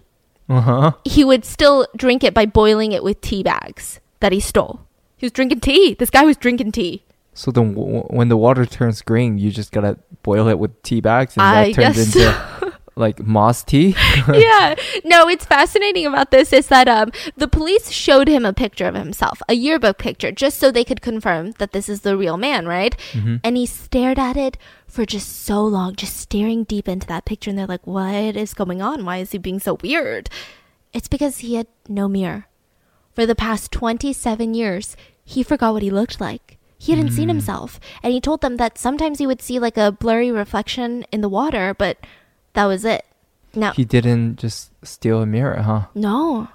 [0.48, 0.92] Uh huh.
[1.04, 4.80] he would still drink it by boiling it with tea bags that he stole.
[5.16, 5.94] He was drinking tea.
[5.98, 7.02] This guy was drinking tea.
[7.34, 11.00] So then, w- when the water turns green, you just gotta boil it with tea
[11.00, 12.26] bags, and I that turns guess into
[12.96, 13.94] like moss tea.
[14.32, 14.74] yeah.
[15.04, 18.94] No, it's fascinating about this is that um the police showed him a picture of
[18.94, 22.66] himself, a yearbook picture, just so they could confirm that this is the real man,
[22.66, 22.96] right?
[23.12, 23.40] Mhm.
[23.42, 27.50] And he stared at it for just so long, just staring deep into that picture
[27.50, 29.04] and they're like, "What is going on?
[29.04, 30.28] Why is he being so weird?"
[30.92, 32.46] It's because he had no mirror.
[33.12, 36.58] For the past 27 years, he forgot what he looked like.
[36.78, 37.78] He hadn't seen himself.
[38.02, 41.28] And he told them that sometimes he would see like a blurry reflection in the
[41.28, 41.98] water, but
[42.54, 43.04] that was it.
[43.54, 45.86] Now, He didn't just steal a mirror, huh?
[45.94, 46.48] no.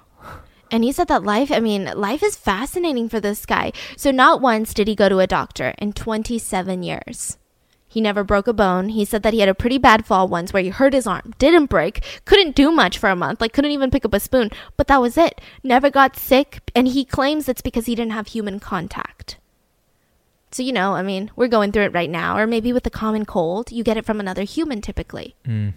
[0.68, 3.70] And he said that life, I mean, life is fascinating for this guy.
[3.96, 7.38] So, not once did he go to a doctor in 27 years.
[7.86, 8.88] He never broke a bone.
[8.88, 11.34] He said that he had a pretty bad fall once where he hurt his arm,
[11.38, 14.50] didn't break, couldn't do much for a month, like couldn't even pick up a spoon,
[14.76, 15.40] but that was it.
[15.62, 19.38] Never got sick, and he claims it's because he didn't have human contact.
[20.50, 22.90] So, you know, I mean, we're going through it right now, or maybe with the
[22.90, 25.36] common cold, you get it from another human typically.
[25.46, 25.74] Mm.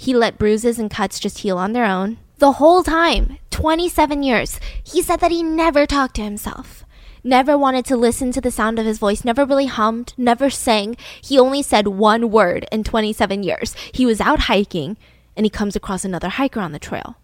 [0.00, 2.16] He let bruises and cuts just heal on their own.
[2.38, 6.86] The whole time, 27 years, he said that he never talked to himself.
[7.22, 10.96] Never wanted to listen to the sound of his voice, never really hummed, never sang.
[11.22, 13.76] He only said one word in 27 years.
[13.92, 14.96] He was out hiking
[15.36, 17.16] and he comes across another hiker on the trail.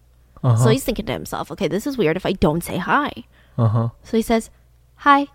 [0.45, 0.63] Uh-huh.
[0.63, 3.11] So he's thinking to himself, okay, this is weird if I don't say hi.
[3.57, 3.89] uh huh.
[4.03, 4.51] So he says,
[4.97, 5.29] Hi.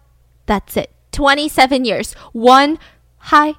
[0.45, 0.91] That's it.
[1.11, 2.13] 27 years.
[2.33, 2.77] One
[3.17, 3.55] hi.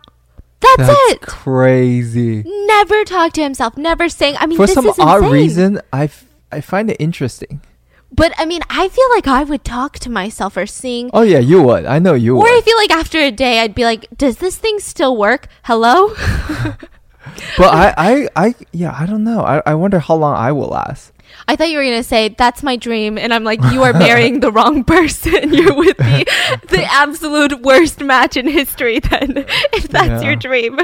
[0.62, 1.20] That's, That's it.
[1.22, 2.44] crazy.
[2.46, 4.36] Never talk to himself, never sang.
[4.38, 5.32] I mean, For some odd insane.
[5.32, 7.60] reason, I, f- I find it interesting.
[8.14, 11.10] But I mean, I feel like I would talk to myself or sing.
[11.14, 11.86] Oh yeah, you would.
[11.86, 12.42] I know you would.
[12.44, 15.48] Or I feel like after a day, I'd be like, does this thing still work?
[15.64, 16.14] Hello?
[17.56, 19.42] But I, I, I, yeah, I don't know.
[19.42, 21.11] I, I wonder how long I will last.
[21.48, 23.18] I thought you were going to say, that's my dream.
[23.18, 25.52] And I'm like, you are marrying the wrong person.
[25.52, 29.32] You're with the, the absolute worst match in history, then,
[29.72, 30.78] if that's your dream.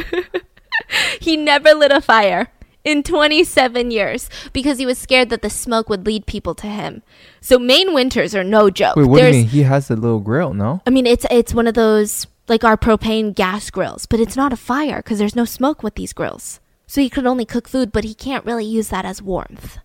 [1.21, 2.49] he never lit a fire
[2.85, 7.03] in 27 years because he was scared that the smoke would lead people to him.
[7.41, 8.97] So Maine winters are no joke.
[8.97, 9.47] Wait, what do you mean?
[9.47, 10.81] He has a little grill, no?
[10.87, 14.53] I mean, it's it's one of those like our propane gas grills, but it's not
[14.53, 16.61] a fire because there's no smoke with these grills.
[16.87, 19.79] So he could only cook food, but he can't really use that as warmth.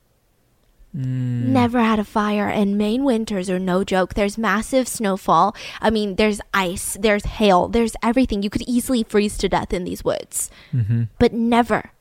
[0.95, 1.45] Mm.
[1.45, 4.13] Never had a fire, and Maine winters are no joke.
[4.13, 5.55] There's massive snowfall.
[5.81, 8.43] I mean, there's ice, there's hail, there's everything.
[8.43, 11.03] You could easily freeze to death in these woods, Mm-hmm.
[11.17, 11.91] but never.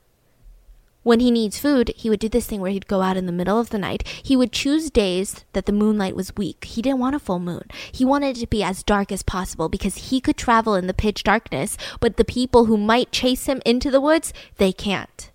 [1.01, 3.33] When he needs food, he would do this thing where he'd go out in the
[3.33, 4.07] middle of the night.
[4.23, 6.63] He would choose days that the moonlight was weak.
[6.63, 7.63] He didn't want a full moon.
[7.91, 10.93] He wanted it to be as dark as possible because he could travel in the
[10.93, 15.29] pitch darkness, but the people who might chase him into the woods, they can't.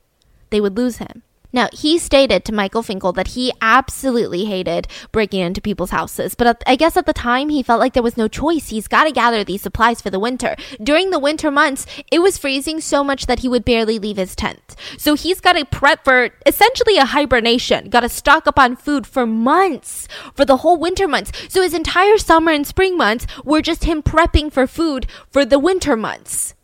[0.48, 1.22] They would lose him.
[1.52, 6.62] Now, he stated to Michael Finkel that he absolutely hated breaking into people's houses, but
[6.66, 8.68] I guess at the time he felt like there was no choice.
[8.68, 10.56] He's got to gather these supplies for the winter.
[10.82, 14.36] During the winter months, it was freezing so much that he would barely leave his
[14.36, 14.76] tent.
[14.98, 19.06] So he's got to prep for essentially a hibernation, got to stock up on food
[19.06, 21.32] for months, for the whole winter months.
[21.48, 25.58] So his entire summer and spring months were just him prepping for food for the
[25.58, 26.54] winter months.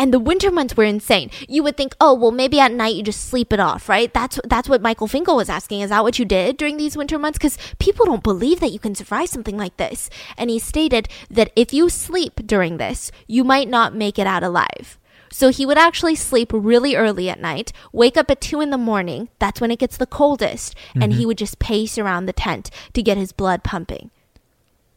[0.00, 1.30] And the winter months were insane.
[1.46, 4.10] You would think, oh, well, maybe at night you just sleep it off, right?
[4.14, 5.82] That's that's what Michael Finkel was asking.
[5.82, 7.36] Is that what you did during these winter months?
[7.36, 10.08] Because people don't believe that you can survive something like this.
[10.38, 14.42] And he stated that if you sleep during this, you might not make it out
[14.42, 14.98] alive.
[15.30, 18.78] So he would actually sleep really early at night, wake up at two in the
[18.78, 19.28] morning.
[19.38, 21.26] That's when it gets the coldest, and he mm-hmm.
[21.26, 24.10] would just pace around the tent to get his blood pumping.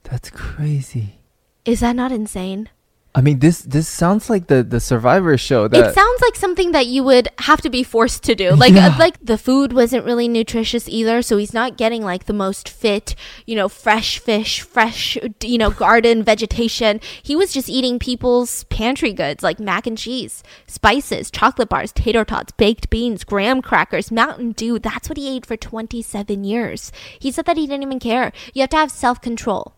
[0.04, 1.20] That's crazy.
[1.66, 2.70] Is that not insane?
[3.16, 5.68] I mean, this this sounds like the the Survivor show.
[5.68, 8.56] That it sounds like something that you would have to be forced to do.
[8.56, 8.88] Like Yeah.
[8.88, 12.68] uh, like the food wasn't really nutritious either, so he's not getting like the most
[12.68, 13.14] fit,
[13.46, 17.00] you know, fresh fish, fresh, you know, garden vegetation.
[17.22, 22.26] He was just eating people's pantry goods like mac and cheese, spices, chocolate bars, tater
[22.26, 24.80] tots, baked beans, graham crackers, Mountain Dew.
[24.80, 26.92] That's what he ate for 27 years.
[27.20, 28.32] He said that he didn't even care.
[28.56, 29.76] You have to have self-control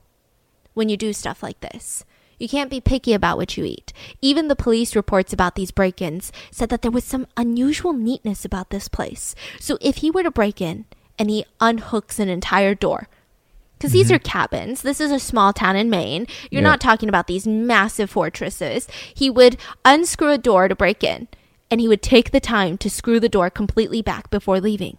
[0.73, 2.05] when you do stuff like this.
[2.37, 3.93] You can't be picky about what you eat.
[4.21, 8.43] Even the police reports about these break ins said that there was some unusual neatness
[8.45, 9.35] about this place.
[9.59, 10.85] So if he were to break in
[11.17, 13.07] and he unhooks an entire door,
[13.77, 14.15] because these mm-hmm.
[14.15, 16.27] are cabins, this is a small town in Maine.
[16.49, 16.69] You're Yeah.
[16.69, 18.87] not talking about these massive fortresses.
[19.13, 21.27] He would unscrew a door to break in,
[21.69, 24.97] and he would take the time to screw the door completely back before leaving.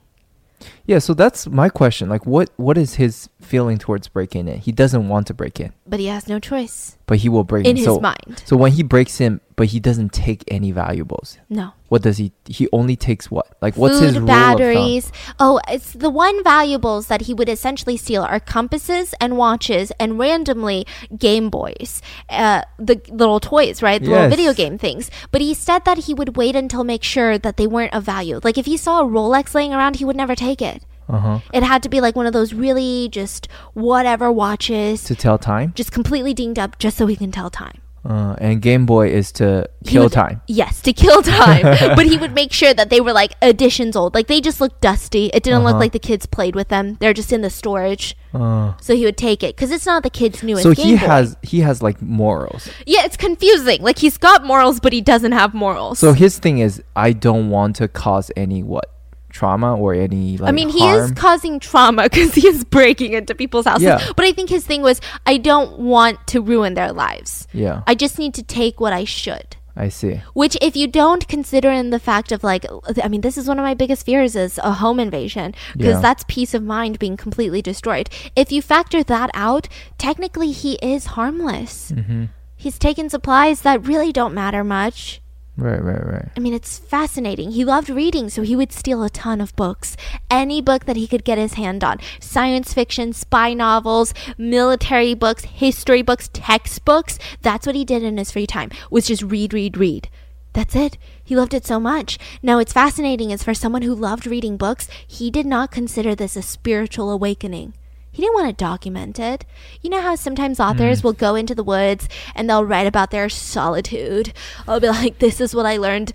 [0.86, 0.98] Yeah.
[0.98, 2.08] So that's my question.
[2.08, 4.58] Like, what what is his feeling towards breaking in?
[4.58, 7.64] He doesn't want to break in, But he has no choice but he will break
[7.64, 7.76] in in.
[7.76, 8.42] his so, mind.
[8.44, 11.38] so when he breaks in, but he doesn't take any valuables.
[11.48, 11.72] No.
[11.88, 12.32] What does he?
[12.46, 13.46] He only takes what?
[13.62, 15.10] Like what's Food, his rule batteries.
[15.40, 20.18] Oh, it's the one valuables that he would essentially steal are compasses and watches and
[20.18, 20.86] randomly
[21.16, 24.02] Game Boys, uh, the little toys, right?
[24.02, 25.10] The little video game things.
[25.30, 28.40] But he said that he would wait until make sure that they weren't of value.
[28.42, 30.84] Like if he saw a Rolex laying around, he would never take it.
[31.08, 31.38] Uh huh.
[31.54, 35.72] It had to be like one of those really just whatever watches, To tell time.
[35.76, 37.80] just completely dinged up, just so he can tell time.
[38.08, 40.40] Uh, and Game Boy is to kill would- time.
[40.46, 41.62] Yes, to kill time.
[41.96, 44.14] but he would make sure that they were like editions old.
[44.14, 45.26] Like they just looked dusty.
[45.34, 45.80] It didn't look Uh-huh.
[45.80, 46.96] like the kids played with them.
[47.00, 48.16] They're just in the storage.
[48.32, 50.92] Uh, So he would take it because it's not the kid's newest so Game he
[50.96, 51.06] Boy.
[51.06, 52.68] has he has like morals.
[52.86, 53.82] Yeah, it's confusing.
[53.82, 55.98] Like he's got morals, but he doesn't have morals.
[55.98, 58.92] So his thing is, I don't want to cause any what
[59.38, 61.00] trauma or any like I mean, he harm.
[61.02, 63.84] is causing trauma because he is breaking into people's houses.
[63.90, 64.00] Yeah.
[64.16, 65.00] But I think his thing was,
[65.32, 67.46] I don't want to ruin their lives.
[67.52, 69.56] yeah, I just need to take what I should.
[69.78, 70.14] I see.
[70.32, 72.64] Which, if you don't consider in the fact of like,
[73.04, 76.06] I mean, this is one of my biggest fears is a home invasion because Yeah.
[76.06, 78.08] that's peace of mind being completely destroyed.
[78.34, 79.68] If you factor that out,
[79.98, 81.92] technically he is harmless.
[81.92, 82.24] Mm-hmm.
[82.56, 85.20] He's taken supplies that really don't matter much.
[85.58, 86.28] Right, right, right.
[86.36, 87.52] I mean, it's fascinating.
[87.52, 89.96] He loved reading, so he would steal a ton of books.
[90.30, 95.44] Any book that he could get his hand on science fiction, spy novels, military books,
[95.44, 97.18] history books, textbooks.
[97.40, 100.10] That's what he did in his free time, was just read, read, read.
[100.52, 100.98] That's it.
[101.24, 102.18] He loved it so much.
[102.42, 106.36] Now, it's fascinating is for someone who loved reading books, he did not consider this
[106.36, 107.72] a spiritual awakening.
[108.16, 109.44] He didn't want to document it.
[109.82, 111.04] You know how sometimes authors mm.
[111.04, 114.32] will go into the woods and they'll write about their solitude.
[114.66, 116.14] I'll be like, this is what I learned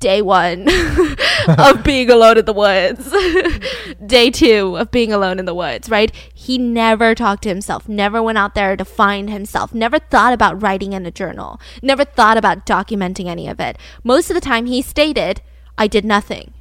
[0.00, 0.68] day one
[1.48, 3.10] of being alone in the woods,
[4.06, 6.14] day two of being alone in the woods, right?
[6.34, 10.60] He never talked to himself, never went out there to find himself, never thought about
[10.60, 13.78] writing in a journal, never thought about documenting any of it.
[14.04, 15.40] Most of the time, he stated,
[15.78, 16.52] I did nothing.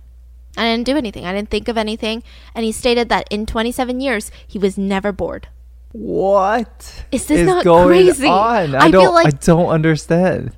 [0.59, 1.25] I didn't do anything.
[1.25, 2.23] I didn't think of anything.
[2.53, 5.47] And he stated that in 27 years, he was never bored.
[5.91, 8.27] What Is this is not going crazy?
[8.27, 8.75] on?
[8.75, 9.13] I, I don't.
[9.13, 10.51] like- I don't understand.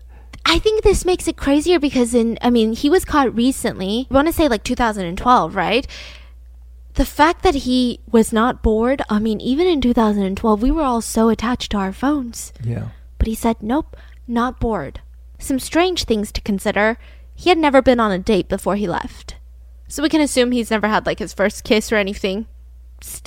[0.46, 4.08] I think this makes it crazier because in I mean, he was caught recently.
[4.10, 5.88] I want to say like 2012, right?
[6.96, 11.00] The fact that he was not bored, I mean, even in 2012, we were all
[11.00, 12.52] so attached to our phones.
[12.64, 12.90] Yeah.
[13.18, 13.96] But he said, "Nope,
[14.28, 15.00] not bored."
[15.40, 16.98] Some strange things to consider.
[17.34, 19.36] He had never been on a date before he left.
[19.92, 22.48] So we can assume he's never had like his first kiss or anything.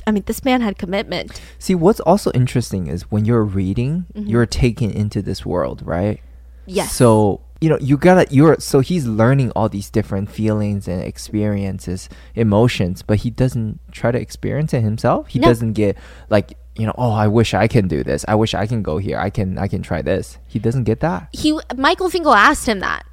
[0.06, 1.40] I mean, this man had commitment.
[1.58, 4.28] See, what's also interesting is when you're reading, Mm-hmm.
[4.28, 6.20] you're taken into this world, right?
[6.66, 6.92] Yes.
[6.92, 12.08] So you know you gotta you're so he's learning all these different feelings and experiences,
[12.34, 15.28] emotions, but he doesn't try to experience it himself.
[15.28, 15.48] He No.
[15.48, 15.96] doesn't get
[16.30, 18.24] like you know, oh, I wish I can do this.
[18.26, 19.18] I wish I can go here.
[19.18, 20.38] I can I can try this.
[20.46, 21.28] He doesn't get that.
[21.32, 23.04] he Michael Finkel asked him that.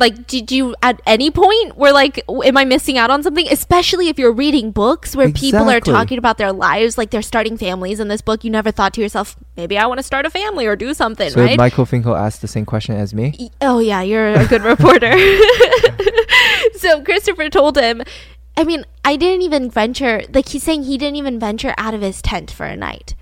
[0.00, 3.46] Like, did you at any point were like, am I missing out on something?
[3.50, 7.58] Especially if you're reading books where people are talking about their lives, like they're starting
[7.58, 8.42] families in this book.
[8.42, 11.28] You never thought to yourself, maybe I want to start a family or do something,
[11.28, 11.58] So right?
[11.58, 13.50] Michael Finkel asked the same question as me.
[13.60, 15.12] Oh yeah, you're a good reporter.
[16.76, 18.02] so Christopher told him,
[18.56, 20.22] I mean, I didn't even venture.
[20.32, 23.14] Like he's saying, he didn't even venture out of his tent for a night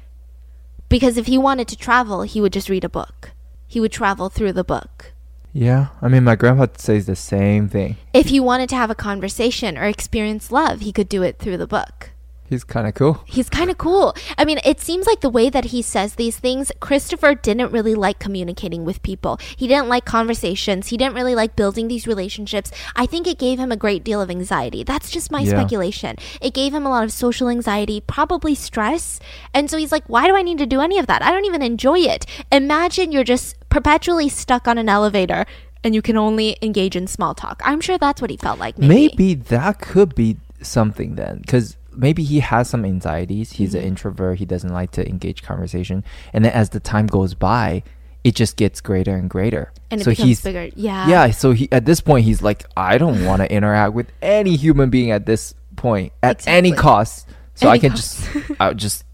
[0.89, 3.33] because if he wanted to travel, he would just read a book.
[3.67, 5.13] He would travel through the book.
[5.59, 7.97] Yeah, I mean, my grandpa says the same thing.
[8.15, 11.57] if he wanted to have a conversation or experience love, he could do it through
[11.57, 12.11] the book.
[12.49, 13.23] He's kind of cool.
[13.27, 14.15] He's kind of cool.
[14.39, 17.95] I mean, it seems like the way that he says these things, Christopher didn't really
[17.95, 19.39] like communicating with people.
[19.57, 20.89] He didn't like conversations.
[20.89, 22.71] He didn't really like building these relationships.
[22.97, 24.83] I think it gave him a great deal of anxiety.
[24.83, 25.51] That's just my Yeah.
[25.51, 26.17] speculation.
[26.41, 29.21] It gave him a lot of social anxiety, probably stress.
[29.53, 31.23] And so he's like, why do I need to do any of that?
[31.23, 32.25] I don't even enjoy it.
[32.51, 35.45] Imagine you're just perpetually stuck on an elevator
[35.85, 37.63] and you can only engage in small talk.
[37.65, 38.79] I'm sure that's what he felt like.
[38.79, 38.89] Maybe.
[38.89, 43.53] Maybe that could be something then, because maybe he has some anxieties.
[43.53, 43.79] He's Mm-hmm.
[43.79, 44.39] an introvert.
[44.39, 47.83] He doesn't like to engage conversation, and then as the time goes by,
[48.25, 49.73] it just gets greater and greater.
[49.91, 50.71] and it so becomes he's bigger.
[50.77, 51.09] Yeah.
[51.09, 51.31] yeah.
[51.31, 54.89] So he at this point he's like, I don't want to interact with any human
[54.91, 57.27] being at this point at any cost.
[57.55, 58.23] So I can cost.
[58.33, 59.05] just I just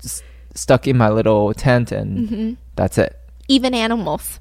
[0.54, 2.52] stuck in my little tent and Mm-hmm.
[2.76, 3.18] that's it.
[3.48, 4.40] even animals.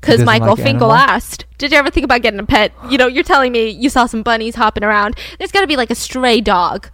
[0.00, 3.06] Because Michael like Finkel asked, "Did you ever think about getting a pet?" You know,
[3.06, 5.16] you're telling me you saw some bunnies hopping around.
[5.38, 6.90] There's got to be like a stray dog.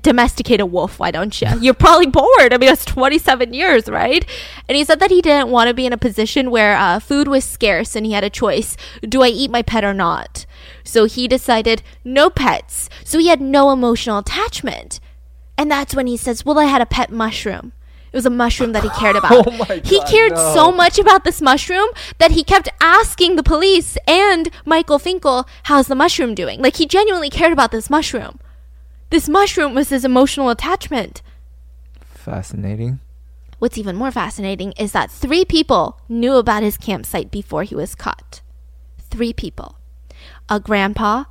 [0.00, 1.48] Domesticate a wolf, why don't you?
[1.60, 2.52] You're probably bored.
[2.52, 4.24] I mean, it's 27 years, right?
[4.68, 7.28] And he said that he didn't want to be in a position where uh, food
[7.28, 10.46] was scarce and he had a choice: do I eat my pet or not?
[10.84, 12.88] So he decided no pets.
[13.04, 15.00] So he had no emotional attachment.
[15.56, 17.72] And that's when he says, Well, I had a pet mushroom.
[18.10, 19.46] It was a mushroom that he cared about.
[19.46, 20.54] Oh my he cared no.
[20.54, 21.88] so much about this mushroom
[22.18, 26.62] that he kept asking the police and Michael Finkel, how's the mushroom doing?
[26.62, 28.38] Like he genuinely cared about this mushroom.
[29.10, 31.22] This mushroom was his emotional attachment.
[32.02, 33.00] Fascinating.
[33.58, 37.94] What's even more fascinating is that three people knew about his campsite before he was
[37.94, 38.42] caught.
[39.10, 39.78] Three people.
[40.48, 41.24] A grandpa,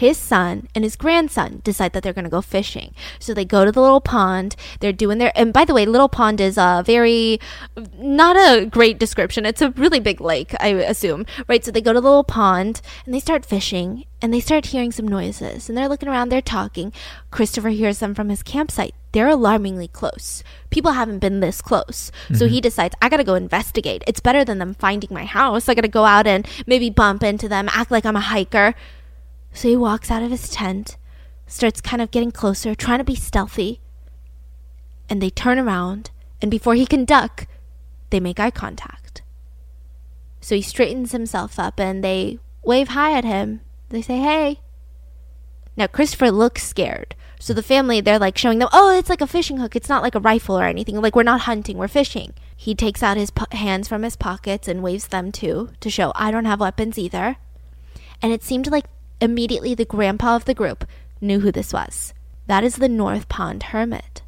[0.00, 2.94] his son, and his grandson decide that they're going to go fishing.
[3.18, 4.56] So they go to the little pond.
[4.80, 5.30] They're doing their.
[5.34, 7.38] And by the way, Little Pond is a very.
[7.98, 9.46] Not a great description.
[9.46, 11.26] It's a really big lake, I assume.
[11.48, 11.64] Right?
[11.64, 14.92] So they go to the little pond and they start fishing and they start hearing
[14.92, 15.68] some noises.
[15.68, 16.92] And they're looking around, they're talking.
[17.30, 18.94] Christopher hears them from his campsite.
[19.12, 20.44] They're alarmingly close.
[20.70, 22.12] People haven't been this close.
[22.32, 22.62] So he mm-hmm.
[22.62, 24.04] decides, I gotta go investigate.
[24.06, 25.68] It's better than them finding my house.
[25.68, 28.74] I gotta go out and maybe bump into them, act like I'm a hiker.
[29.52, 30.96] So he walks out of his tent,
[31.46, 33.80] starts kind of getting closer, trying to be stealthy.
[35.08, 37.46] And they turn around, and before he can duck,
[38.10, 39.22] they make eye contact.
[40.40, 43.60] So he straightens himself up and they wave hi at him.
[43.90, 44.60] They say, hey.
[45.76, 47.14] Now, Christopher looks scared.
[47.38, 49.74] So the family, they're like showing them, oh, it's like a fishing hook.
[49.74, 51.00] It's not like a rifle or anything.
[51.00, 52.34] Like, we're not hunting, we're fishing.
[52.54, 56.12] He takes out his po- hands from his pockets and waves them too to show
[56.14, 57.36] I don't have weapons either.
[58.20, 58.84] And it seemed like
[59.20, 60.84] immediately the grandpa of the group
[61.20, 62.14] knew who this was.
[62.46, 64.22] That is the North Pond Hermit.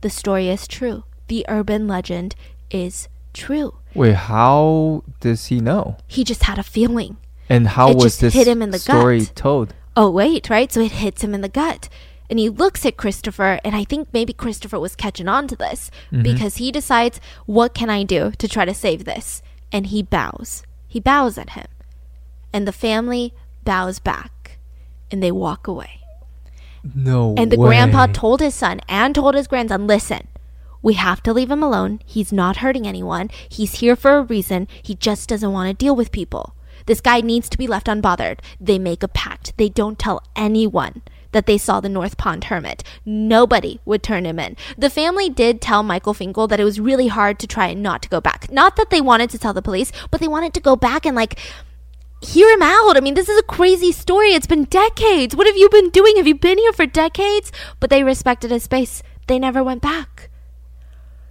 [0.00, 1.04] The story is true.
[1.28, 2.34] The urban legend
[2.70, 3.74] is true.
[3.94, 5.96] Wait, how does he know?
[6.06, 7.16] He just had a feeling.
[7.48, 9.36] And how It was this hit him in the story gut.
[9.36, 9.74] told?
[9.96, 10.72] Oh, wait, right?
[10.72, 11.88] So it hits him in the gut.
[12.30, 15.90] And he looks at Christopher, and I think maybe Christopher was catching on to this
[16.12, 16.22] mm-hmm.
[16.22, 19.42] because he decides, what can I do to try to save this?
[19.72, 20.62] And he bows.
[20.86, 21.66] He bows at him.
[22.52, 23.32] And the family
[23.64, 24.30] bows back
[25.10, 26.00] and they walk away.
[26.94, 27.34] No.
[27.36, 27.68] And the way.
[27.68, 30.28] grandpa told his son and told his grandson, listen,
[30.82, 32.00] we have to leave him alone.
[32.06, 33.30] He's not hurting anyone.
[33.48, 34.68] He's here for a reason.
[34.82, 36.54] He just doesn't want to deal with people.
[36.86, 38.38] This guy needs to be left unbothered.
[38.60, 39.52] They make a pact.
[39.56, 41.02] They don't tell anyone
[41.32, 42.82] that they saw the North Pond Hermit.
[43.04, 44.56] Nobody would turn him in.
[44.78, 48.00] The family did tell Michael Finkel that it was really hard to try and not
[48.02, 48.50] to go back.
[48.50, 51.14] Not that they wanted to tell the police, but they wanted to go back and
[51.14, 51.38] like
[52.20, 52.96] hear him out.
[52.96, 54.34] I mean, this is a crazy story.
[54.34, 55.36] It's been decades.
[55.36, 56.16] What have you been doing?
[56.16, 57.52] Have you been here for decades?
[57.80, 59.02] But they respected his space.
[59.26, 60.30] They never went back.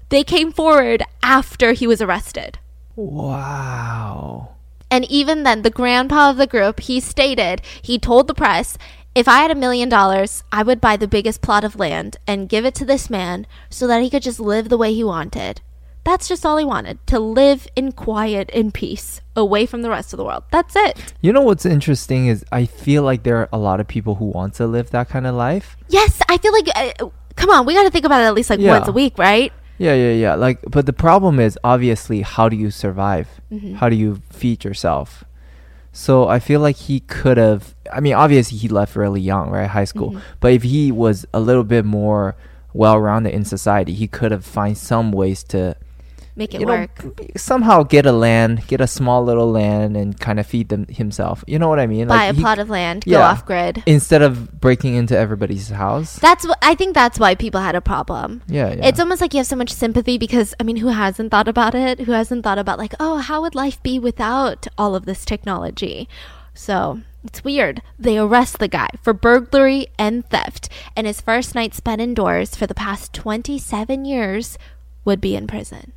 [0.10, 2.60] They came forward after he was arrested.
[2.96, 4.56] Wow.
[4.90, 8.78] And even then, the grandpa of the group, he stated, he told the press,
[9.14, 12.48] if I had a million dollars, I would buy the biggest plot of land and
[12.48, 15.62] give it to this man so that he could just live the way he wanted.
[16.08, 20.14] That's just all he wanted to live in quiet and peace, away from the rest
[20.14, 20.46] of the world.
[20.52, 21.14] That's it.
[21.20, 24.28] You know what's interesting is I feel like there are a lot of people who
[24.28, 25.76] want to live that kind of life.
[25.90, 28.50] Yes, I feel like, uh, come on, we got to think about it at least
[28.50, 28.72] like Yeah.
[28.78, 29.52] once a week, right?
[29.80, 30.36] Yeah, yeah, yeah.
[30.36, 33.28] Like, but the problem is obviously how do you survive?
[33.52, 33.76] Mm-hmm.
[33.76, 35.26] How do you feed yourself?
[35.92, 37.76] So I feel like he could have.
[37.92, 40.12] I mean, obviously he left really young, right, high school.
[40.12, 40.38] Mm-hmm.
[40.40, 42.38] But if he was a little bit more
[42.74, 45.76] well-rounded in society, he could have find some ways to
[46.38, 47.20] Make it you know, work.
[47.36, 51.44] somehow get a land, get a small little land, and kind of feed them himself.
[51.48, 52.08] You know what I mean?
[52.08, 53.82] Buy a he- plot of land, go off grid.
[53.88, 56.18] instead of breaking into everybody's house.
[56.20, 56.94] That's what I think.
[56.94, 58.44] That's why people had a problem.
[58.48, 58.86] Yeah, yeah.
[58.86, 61.74] It's almost like you have so much sympathy because I mean, who hasn't thought about
[61.74, 62.02] it?
[62.02, 66.08] Who hasn't thought about like, oh, how would life be without all of this technology?
[66.54, 67.82] So it's weird.
[67.98, 72.68] They arrest the guy for burglary and theft, and his first night spent indoors for
[72.68, 74.58] the past 27 years
[75.04, 75.94] would be in prison.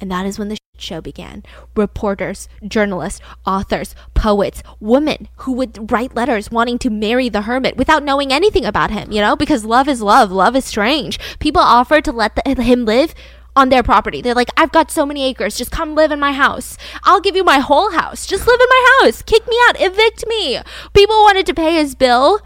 [0.00, 1.42] And that is when the show began.
[1.74, 8.02] Reporters, journalists, authors, poets, women who would write letters wanting to marry the hermit without
[8.02, 11.18] knowing anything about him, you know, because love is love, love is strange.
[11.38, 13.14] People offered to let the, him live
[13.54, 14.20] on their property.
[14.20, 16.76] They're like, I've got so many acres, just come live in my house.
[17.04, 18.26] I'll give you my whole house.
[18.26, 19.22] Just live in my house.
[19.22, 20.60] Kick me out, evict me.
[20.92, 22.40] People wanted to pay his bill.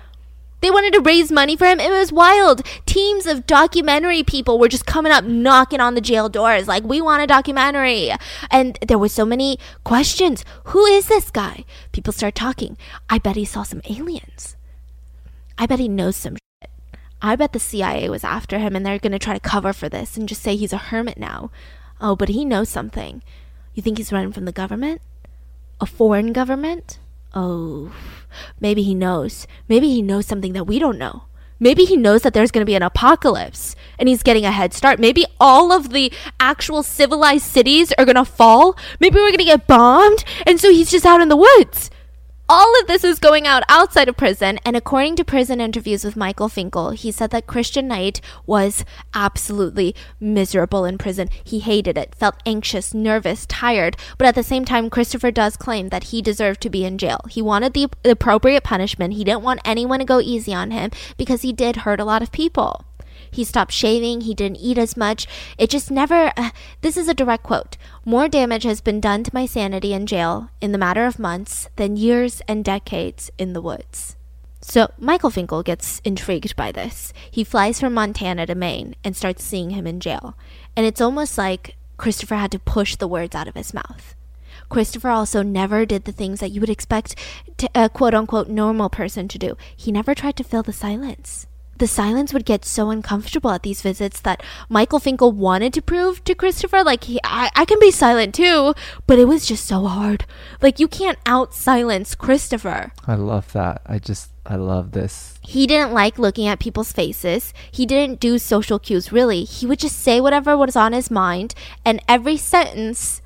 [0.60, 1.80] They wanted to raise money for him.
[1.80, 2.62] It was wild.
[2.86, 7.00] Teams of documentary people were just coming up knocking on the jail doors like, "We
[7.00, 8.12] want a documentary."
[8.50, 10.44] And there were so many questions.
[10.64, 11.64] Who is this guy?
[11.92, 12.76] People start talking.
[13.08, 14.56] I bet he saw some aliens.
[15.56, 16.70] I bet he knows some shit.
[17.22, 19.88] I bet the CIA was after him and they're going to try to cover for
[19.90, 21.50] this and just say he's a hermit now.
[22.00, 23.22] Oh, but he knows something.
[23.74, 25.02] You think he's running from the government?
[25.80, 26.98] A foreign government?
[27.34, 27.92] Oh,
[28.60, 29.46] maybe he knows.
[29.68, 31.24] Maybe he knows something that we don't know.
[31.62, 34.72] Maybe he knows that there's going to be an apocalypse and he's getting a head
[34.72, 34.98] start.
[34.98, 36.10] Maybe all of the
[36.40, 38.76] actual civilized cities are going to fall.
[38.98, 41.90] Maybe we're going to get bombed and so he's just out in the woods.
[42.52, 44.58] All of this is going out outside of prison.
[44.64, 48.84] And according to prison interviews with Michael Finkel, he said that Christian Knight was
[49.14, 51.28] absolutely miserable in prison.
[51.44, 53.96] He hated it, felt anxious, nervous, tired.
[54.18, 57.20] But at the same time, Christopher does claim that he deserved to be in jail.
[57.30, 59.14] He wanted the appropriate punishment.
[59.14, 62.20] He didn't want anyone to go easy on him because he did hurt a lot
[62.20, 62.84] of people.
[63.30, 64.22] He stopped shaving.
[64.22, 65.26] He didn't eat as much.
[65.56, 66.32] It just never.
[66.36, 67.76] Uh, this is a direct quote.
[68.04, 71.68] More damage has been done to my sanity in jail in the matter of months
[71.76, 74.16] than years and decades in the woods.
[74.62, 77.12] So Michael Finkel gets intrigued by this.
[77.30, 80.34] He flies from Montana to Maine and starts seeing him in jail.
[80.74, 84.14] And it's almost like Christopher had to push the words out of his mouth.
[84.70, 87.14] Christopher also never did the things that you would expect
[87.74, 89.58] a quote unquote normal person to do.
[89.76, 91.46] He never tried to fill the silence
[91.80, 96.22] the silence would get so uncomfortable at these visits that Michael Finkel wanted to prove
[96.24, 98.74] to Christopher, like, he, I, I can be silent too,
[99.06, 100.26] but it was just so hard.
[100.60, 102.92] Like, you can't out silence Christopher.
[103.06, 103.80] I love that.
[103.86, 105.38] I just, I love this.
[105.40, 107.54] He didn't like looking at people's faces.
[107.72, 109.44] He didn't do social cues, really.
[109.44, 111.54] He would just say whatever was on his mind,
[111.84, 113.22] and every sentence,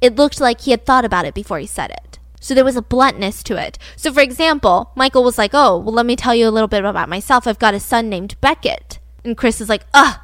[0.00, 2.19] it looked like he had thought about it before he said it.
[2.40, 3.78] So there was a bluntness to it.
[3.96, 6.84] So, for example, Michael was like, Oh, well, let me tell you a little bit
[6.84, 7.46] about myself.
[7.46, 8.98] I've got a son named Beckett.
[9.22, 10.18] And Chris is like, Ugh,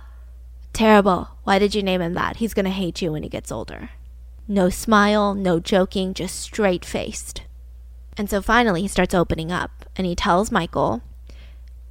[0.73, 1.29] terrible.
[1.45, 2.37] Why did you name him that?
[2.37, 3.91] He's going to hate you when he gets older.
[4.49, 7.43] No smile, no joking, just straight faced.
[8.17, 11.03] And so finally, he starts opening up and he tells Michael,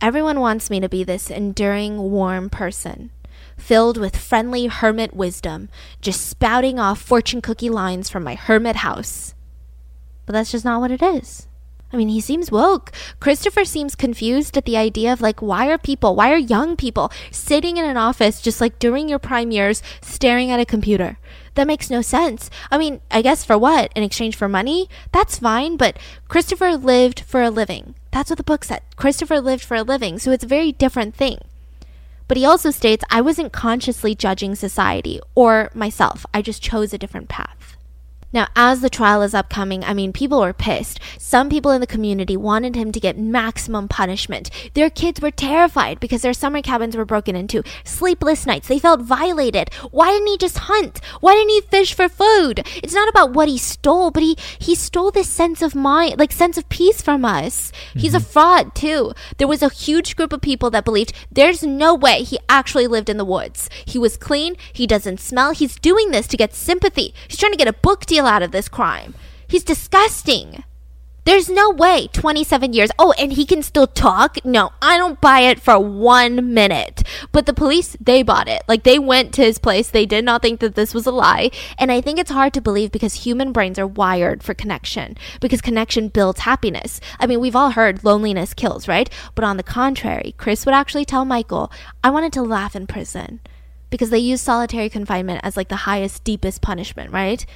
[0.01, 3.11] Everyone wants me to be this enduring, warm person,
[3.57, 5.69] filled with friendly hermit wisdom,
[6.01, 9.33] just spouting off fortune cookie lines from my hermit house.
[10.25, 11.47] But that's just not what it is.
[11.93, 12.91] I mean, he seems woke.
[13.19, 17.11] Christopher seems confused at the idea of like, why are people, why are young people
[17.31, 21.17] sitting in an office just like during your prime years staring at a computer?
[21.53, 22.49] That makes no sense.
[22.69, 23.93] I mean, I guess for what?
[23.95, 24.89] In exchange for money?
[25.13, 25.97] That's fine, but
[26.27, 27.95] Christopher lived for a living.
[28.11, 28.81] That's what the book said.
[28.97, 31.37] Christopher lived for a living, so it's a very different thing.
[32.27, 36.25] But he also states, I wasn't consciously judging society or myself.
[36.33, 37.74] I just chose a different path.
[38.35, 40.99] Now, as the trial is upcoming, I mean, people were pissed.
[41.17, 44.49] Some people in the community wanted him to get maximum punishment.
[44.73, 47.63] Their kids were terrified because their summer cabins were broken into.
[47.85, 48.67] Sleepless nights.
[48.67, 49.73] They felt violated.
[49.89, 50.99] Why didn't he just hunt?
[51.21, 52.67] Why didn't he fish for food?
[52.83, 56.33] It's not about what he stole, but he, he stole this sense of mind, like
[56.33, 57.71] sense of peace from us.
[57.71, 57.99] Mm-hmm.
[57.99, 58.27] He's a mm-hmm.
[58.27, 59.13] fraud, too.
[59.37, 63.07] There was a huge group of people that believed there's no way he actually lived
[63.07, 63.69] in the woods.
[63.85, 64.57] He was clean.
[64.73, 65.51] He doesn't smell.
[65.51, 67.13] He's doing this to get sympathy.
[67.29, 69.15] He's trying to get a book deal out of this crime.
[69.47, 70.63] He's disgusting.
[71.25, 72.91] There's no way 27 years.
[72.99, 74.37] Oh, and he can still talk?
[74.45, 77.01] No, I don't buy it for one minute.
[77.31, 78.61] But the police, they bought it.
[78.67, 79.89] Like they went to his place.
[79.89, 81.49] They did not think that this was a lie.
[81.79, 85.61] And I think it's hard to believe because human brains are wired for connection, because
[85.61, 87.01] connection builds happiness.
[87.19, 89.09] I mean, we've all heard loneliness kills, right?
[89.33, 91.71] But on the contrary, Chris would actually tell Michael,
[92.03, 93.39] I wanted to laugh in prison
[93.89, 97.47] because they use solitary confinement as like the highest, deepest punishment, right?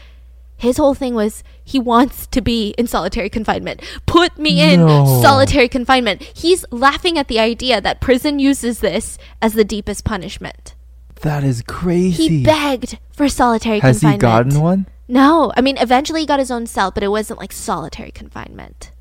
[0.59, 3.81] His whole thing was he wants to be in solitary confinement.
[4.05, 5.21] Put me in no.
[5.21, 6.21] solitary confinement.
[6.21, 10.75] He's laughing at the idea that prison uses this as the deepest punishment.
[11.21, 12.27] That is crazy.
[12.27, 14.21] He begged for solitary Has confinement.
[14.21, 14.87] Has he gotten one?
[15.07, 15.53] No.
[15.55, 18.91] I mean, eventually he got his own cell, but it wasn't like solitary confinement.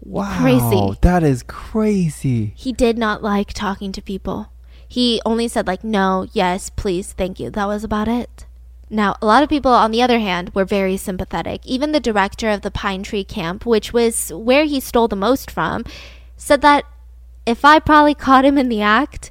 [0.00, 0.38] Wow.
[0.40, 0.98] Crazy.
[1.00, 2.52] That is crazy.
[2.54, 4.52] He did not like talking to people.
[4.86, 7.48] He only said, like, no, yes, please, thank you.
[7.48, 8.44] That was about it.
[8.90, 11.60] Now, a lot of people, on the other hand, were very sympathetic.
[11.66, 15.50] Even the director of the Pine Tree Camp, which was where he stole the most
[15.50, 15.84] from,
[16.36, 16.84] said that
[17.44, 19.30] if I probably caught him in the act,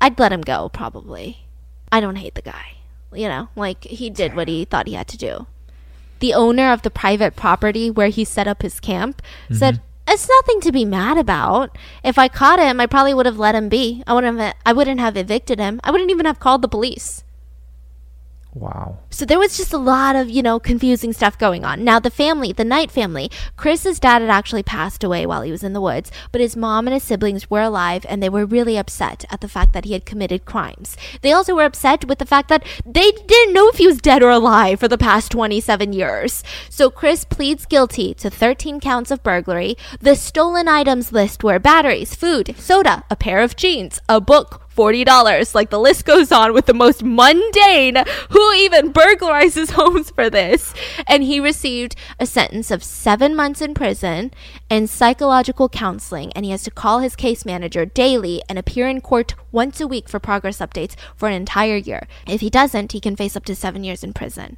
[0.00, 1.46] I'd let him go, probably.
[1.90, 2.76] I don't hate the guy.
[3.12, 5.46] You know, like he did what he thought he had to do.
[6.20, 9.54] The owner of the private property where he set up his camp mm-hmm.
[9.54, 11.76] said, it's nothing to be mad about.
[12.04, 14.02] If I caught him, I probably would have let him be.
[14.06, 15.80] I wouldn't have, I wouldn't have evicted him.
[15.82, 17.24] I wouldn't even have called the police.
[18.54, 18.98] Wow.
[19.10, 21.84] So there was just a lot of, you know, confusing stuff going on.
[21.84, 25.62] Now, the family, the Knight family, Chris's dad had actually passed away while he was
[25.62, 28.76] in the woods, but his mom and his siblings were alive and they were really
[28.76, 30.96] upset at the fact that he had committed crimes.
[31.22, 34.22] They also were upset with the fact that they didn't know if he was dead
[34.22, 36.42] or alive for the past 27 years.
[36.68, 39.76] So Chris pleads guilty to 13 counts of burglary.
[40.00, 45.54] The stolen items list were batteries, food, soda, a pair of jeans, a book, $40.
[45.54, 47.96] Like the list goes on with the most mundane.
[48.30, 50.72] Who even burglarizes homes for this?
[51.06, 54.30] And he received a sentence of seven months in prison
[54.70, 56.32] and psychological counseling.
[56.32, 59.86] And he has to call his case manager daily and appear in court once a
[59.86, 62.08] week for progress updates for an entire year.
[62.26, 64.56] If he doesn't, he can face up to seven years in prison.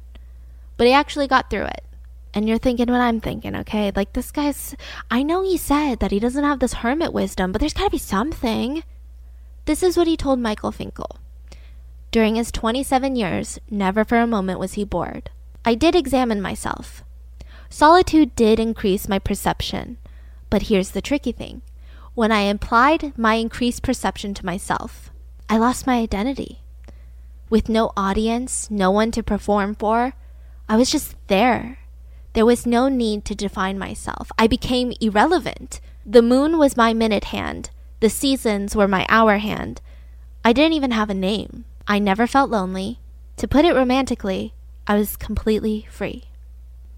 [0.77, 1.83] But he actually got through it.
[2.33, 3.91] And you're thinking what I'm thinking, okay?
[3.95, 4.75] Like, this guy's.
[5.11, 7.99] I know he said that he doesn't have this hermit wisdom, but there's gotta be
[7.99, 8.83] something.
[9.65, 11.17] This is what he told Michael Finkel.
[12.11, 15.29] During his 27 years, never for a moment was he bored.
[15.65, 17.03] I did examine myself.
[17.69, 19.97] Solitude did increase my perception.
[20.49, 21.61] But here's the tricky thing
[22.13, 25.09] when I applied my increased perception to myself,
[25.49, 26.59] I lost my identity.
[27.49, 30.13] With no audience, no one to perform for,
[30.69, 31.79] I was just there.
[32.33, 34.31] There was no need to define myself.
[34.37, 35.81] I became irrelevant.
[36.05, 37.71] The moon was my minute hand.
[38.03, 39.79] The seasons were my hour hand.
[40.43, 41.63] I didn't even have a name.
[41.87, 42.99] I never felt lonely.
[43.37, 44.53] To put it romantically,
[44.85, 46.25] I was completely free.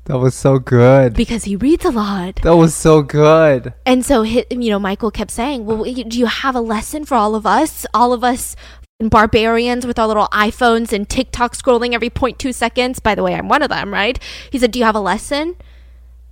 [0.06, 1.14] That was so good.
[1.14, 2.38] Because he reads a lot.
[2.41, 3.76] That was so good.
[3.86, 7.36] And so, you know, Michael kept saying, Well, do you have a lesson for all
[7.36, 7.86] of us?
[7.93, 8.56] All of us
[8.99, 12.99] barbarians with our little iPhones and TikTok scrolling every 0.2 seconds.
[12.99, 14.18] By the way, I'm one of them, right?
[14.49, 15.56] He said, Do you have a lesson?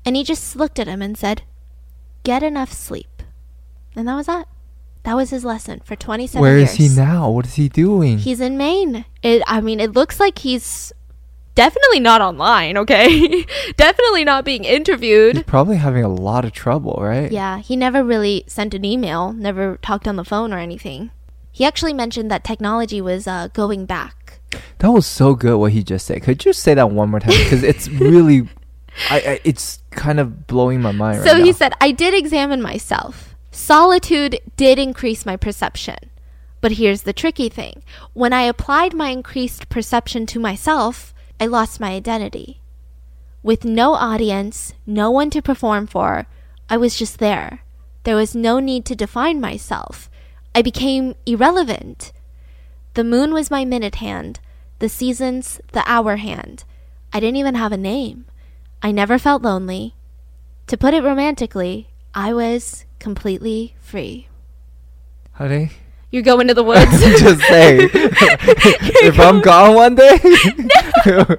[0.03, 1.43] And he just looked at him and said,
[2.23, 3.21] Get enough sleep.
[3.95, 4.47] And that was that.
[5.03, 6.71] That was his lesson for 27 Where years.
[6.71, 7.29] is he now?
[7.29, 8.19] What is he doing?
[8.19, 9.05] He's in Maine.
[9.21, 10.93] It, I mean, it looks like he's
[11.55, 13.45] definitely not online, okay?
[13.75, 15.35] definitely not being interviewed.
[15.35, 17.31] He's probably having a lot of trouble, right?
[17.31, 21.11] Yeah, he never really sent an email, never talked on the phone or anything.
[21.51, 24.39] He actually mentioned that technology was uh, going back.
[24.79, 26.23] That was so good what he just said.
[26.23, 27.31] Could you say that one more time?
[27.43, 28.47] Because it's really,
[29.09, 31.57] I, I, it's kind of blowing my mind So right he now.
[31.57, 33.32] said, I did examine myself.
[33.55, 36.09] Solitude did increase my perception.
[36.59, 37.83] But here's the tricky thing
[38.13, 42.61] when I applied my increased perception to myself, I lost my identity.
[43.43, 46.25] With no audience, no one to perform for,
[46.67, 47.59] I was just there.
[48.05, 50.09] There was no need to define myself.
[50.55, 52.11] I became irrelevant.
[52.95, 54.39] The moon was my minute hand,
[54.79, 56.63] the seasons the hour hand.
[57.13, 58.25] I didn't even have a name.
[58.81, 59.93] I never felt lonely.
[60.67, 64.27] To put it romantically, I was completely free.
[65.33, 65.69] Honey,
[66.09, 66.89] You're going to the woods.
[67.19, 70.17] just say if I'm gone one day.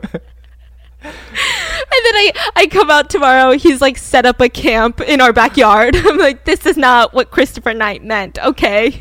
[1.97, 3.53] And then I, I come out tomorrow.
[3.53, 5.95] He's like set up a camp in our backyard.
[5.95, 8.39] I'm like, this is not what Christopher Knight meant.
[8.43, 9.01] Okay.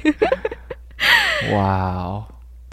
[1.50, 2.28] wow.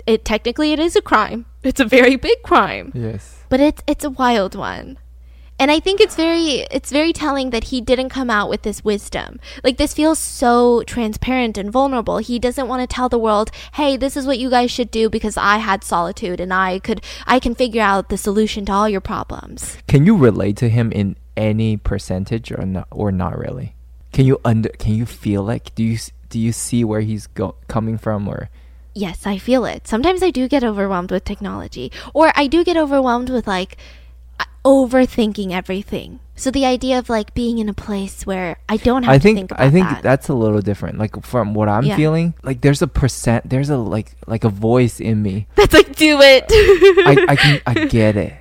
[0.07, 1.47] it technically it is a crime.
[1.63, 3.45] It's a very big crime, Yes.
[3.49, 4.99] but it's it's a wild one.
[5.61, 8.83] And I think it's very it's very telling that he didn't come out with this
[8.83, 9.39] wisdom.
[9.63, 12.17] Like this feels so transparent and vulnerable.
[12.17, 15.11] He doesn't want to tell the world, "Hey, this is what you guys should do
[15.11, 18.89] because I had solitude and I could I can figure out the solution to all
[18.89, 23.75] your problems." Can you relate to him in any percentage or not, or not really?
[24.13, 25.99] Can you under can you feel like do you
[26.31, 28.49] do you see where he's go, coming from or
[28.95, 29.87] Yes, I feel it.
[29.87, 33.77] Sometimes I do get overwhelmed with technology, or I do get overwhelmed with like
[34.65, 36.21] overthinking everything.
[36.37, 39.23] So the idea of like being in a place where I don't have I to
[39.23, 40.03] think, think about I think that.
[40.03, 40.99] that's a little different.
[40.99, 41.97] Like from what I'm Yeah.
[41.97, 45.47] feeling, like there's a percent, there's a like like a voice in me.
[45.55, 46.45] That's like do it.
[46.51, 48.33] I I can I get it.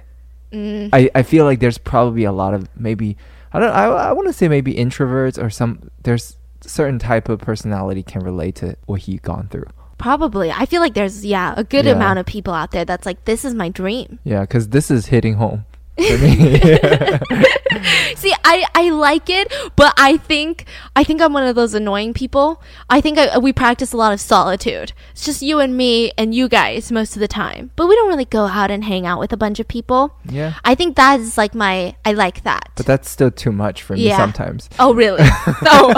[0.53, 0.89] Mm.
[0.93, 3.17] I I feel like there's probably a lot of maybe
[3.51, 7.39] I don't I I want to say maybe introverts or some there's certain type of
[7.39, 9.67] personality can relate to what he gone through.
[9.97, 10.49] Probably.
[10.51, 11.91] I feel like there's yeah a good Yeah.
[11.91, 14.19] amount of people out there that's like this is my dream.
[14.23, 15.65] Yeah, because this is hitting home
[16.03, 16.59] for me.
[18.15, 22.13] See, I I like it, but I think I think I'm one of those annoying
[22.13, 22.61] people.
[22.89, 24.93] I think I, we practice a lot of solitude.
[25.11, 28.09] It's just you and me and you guys most of the time, but we don't
[28.09, 30.13] really go out and hang out with a bunch of people.
[30.29, 32.69] yeah, I think that is like my I like that.
[32.75, 34.17] but that's still too much for me Yeah.
[34.17, 34.69] sometimes.
[34.79, 35.19] oh really?
[35.65, 35.93] oh,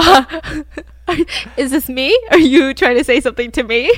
[1.08, 1.16] uh,
[1.58, 2.18] is this me?
[2.32, 3.91] Are you trying to say something to me?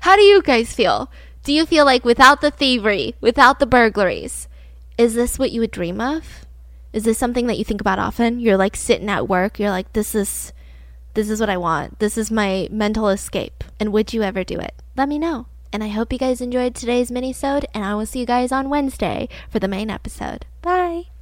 [0.00, 1.10] How do you guys feel?
[1.44, 4.48] Do you feel like without the thievery, without the burglaries,
[4.96, 6.46] is this what you would dream of?
[6.94, 8.40] Is this something that you think about often?
[8.40, 10.54] You're like sitting at work, you're like this is
[11.12, 11.98] this is what I want.
[11.98, 13.62] This is my mental escape.
[13.78, 14.74] And would you ever do it?
[14.96, 15.46] Let me know.
[15.70, 18.70] And I hope you guys enjoyed today's mini-sode and I will see you guys on
[18.70, 20.46] Wednesday for the main episode.
[20.62, 21.13] Bye.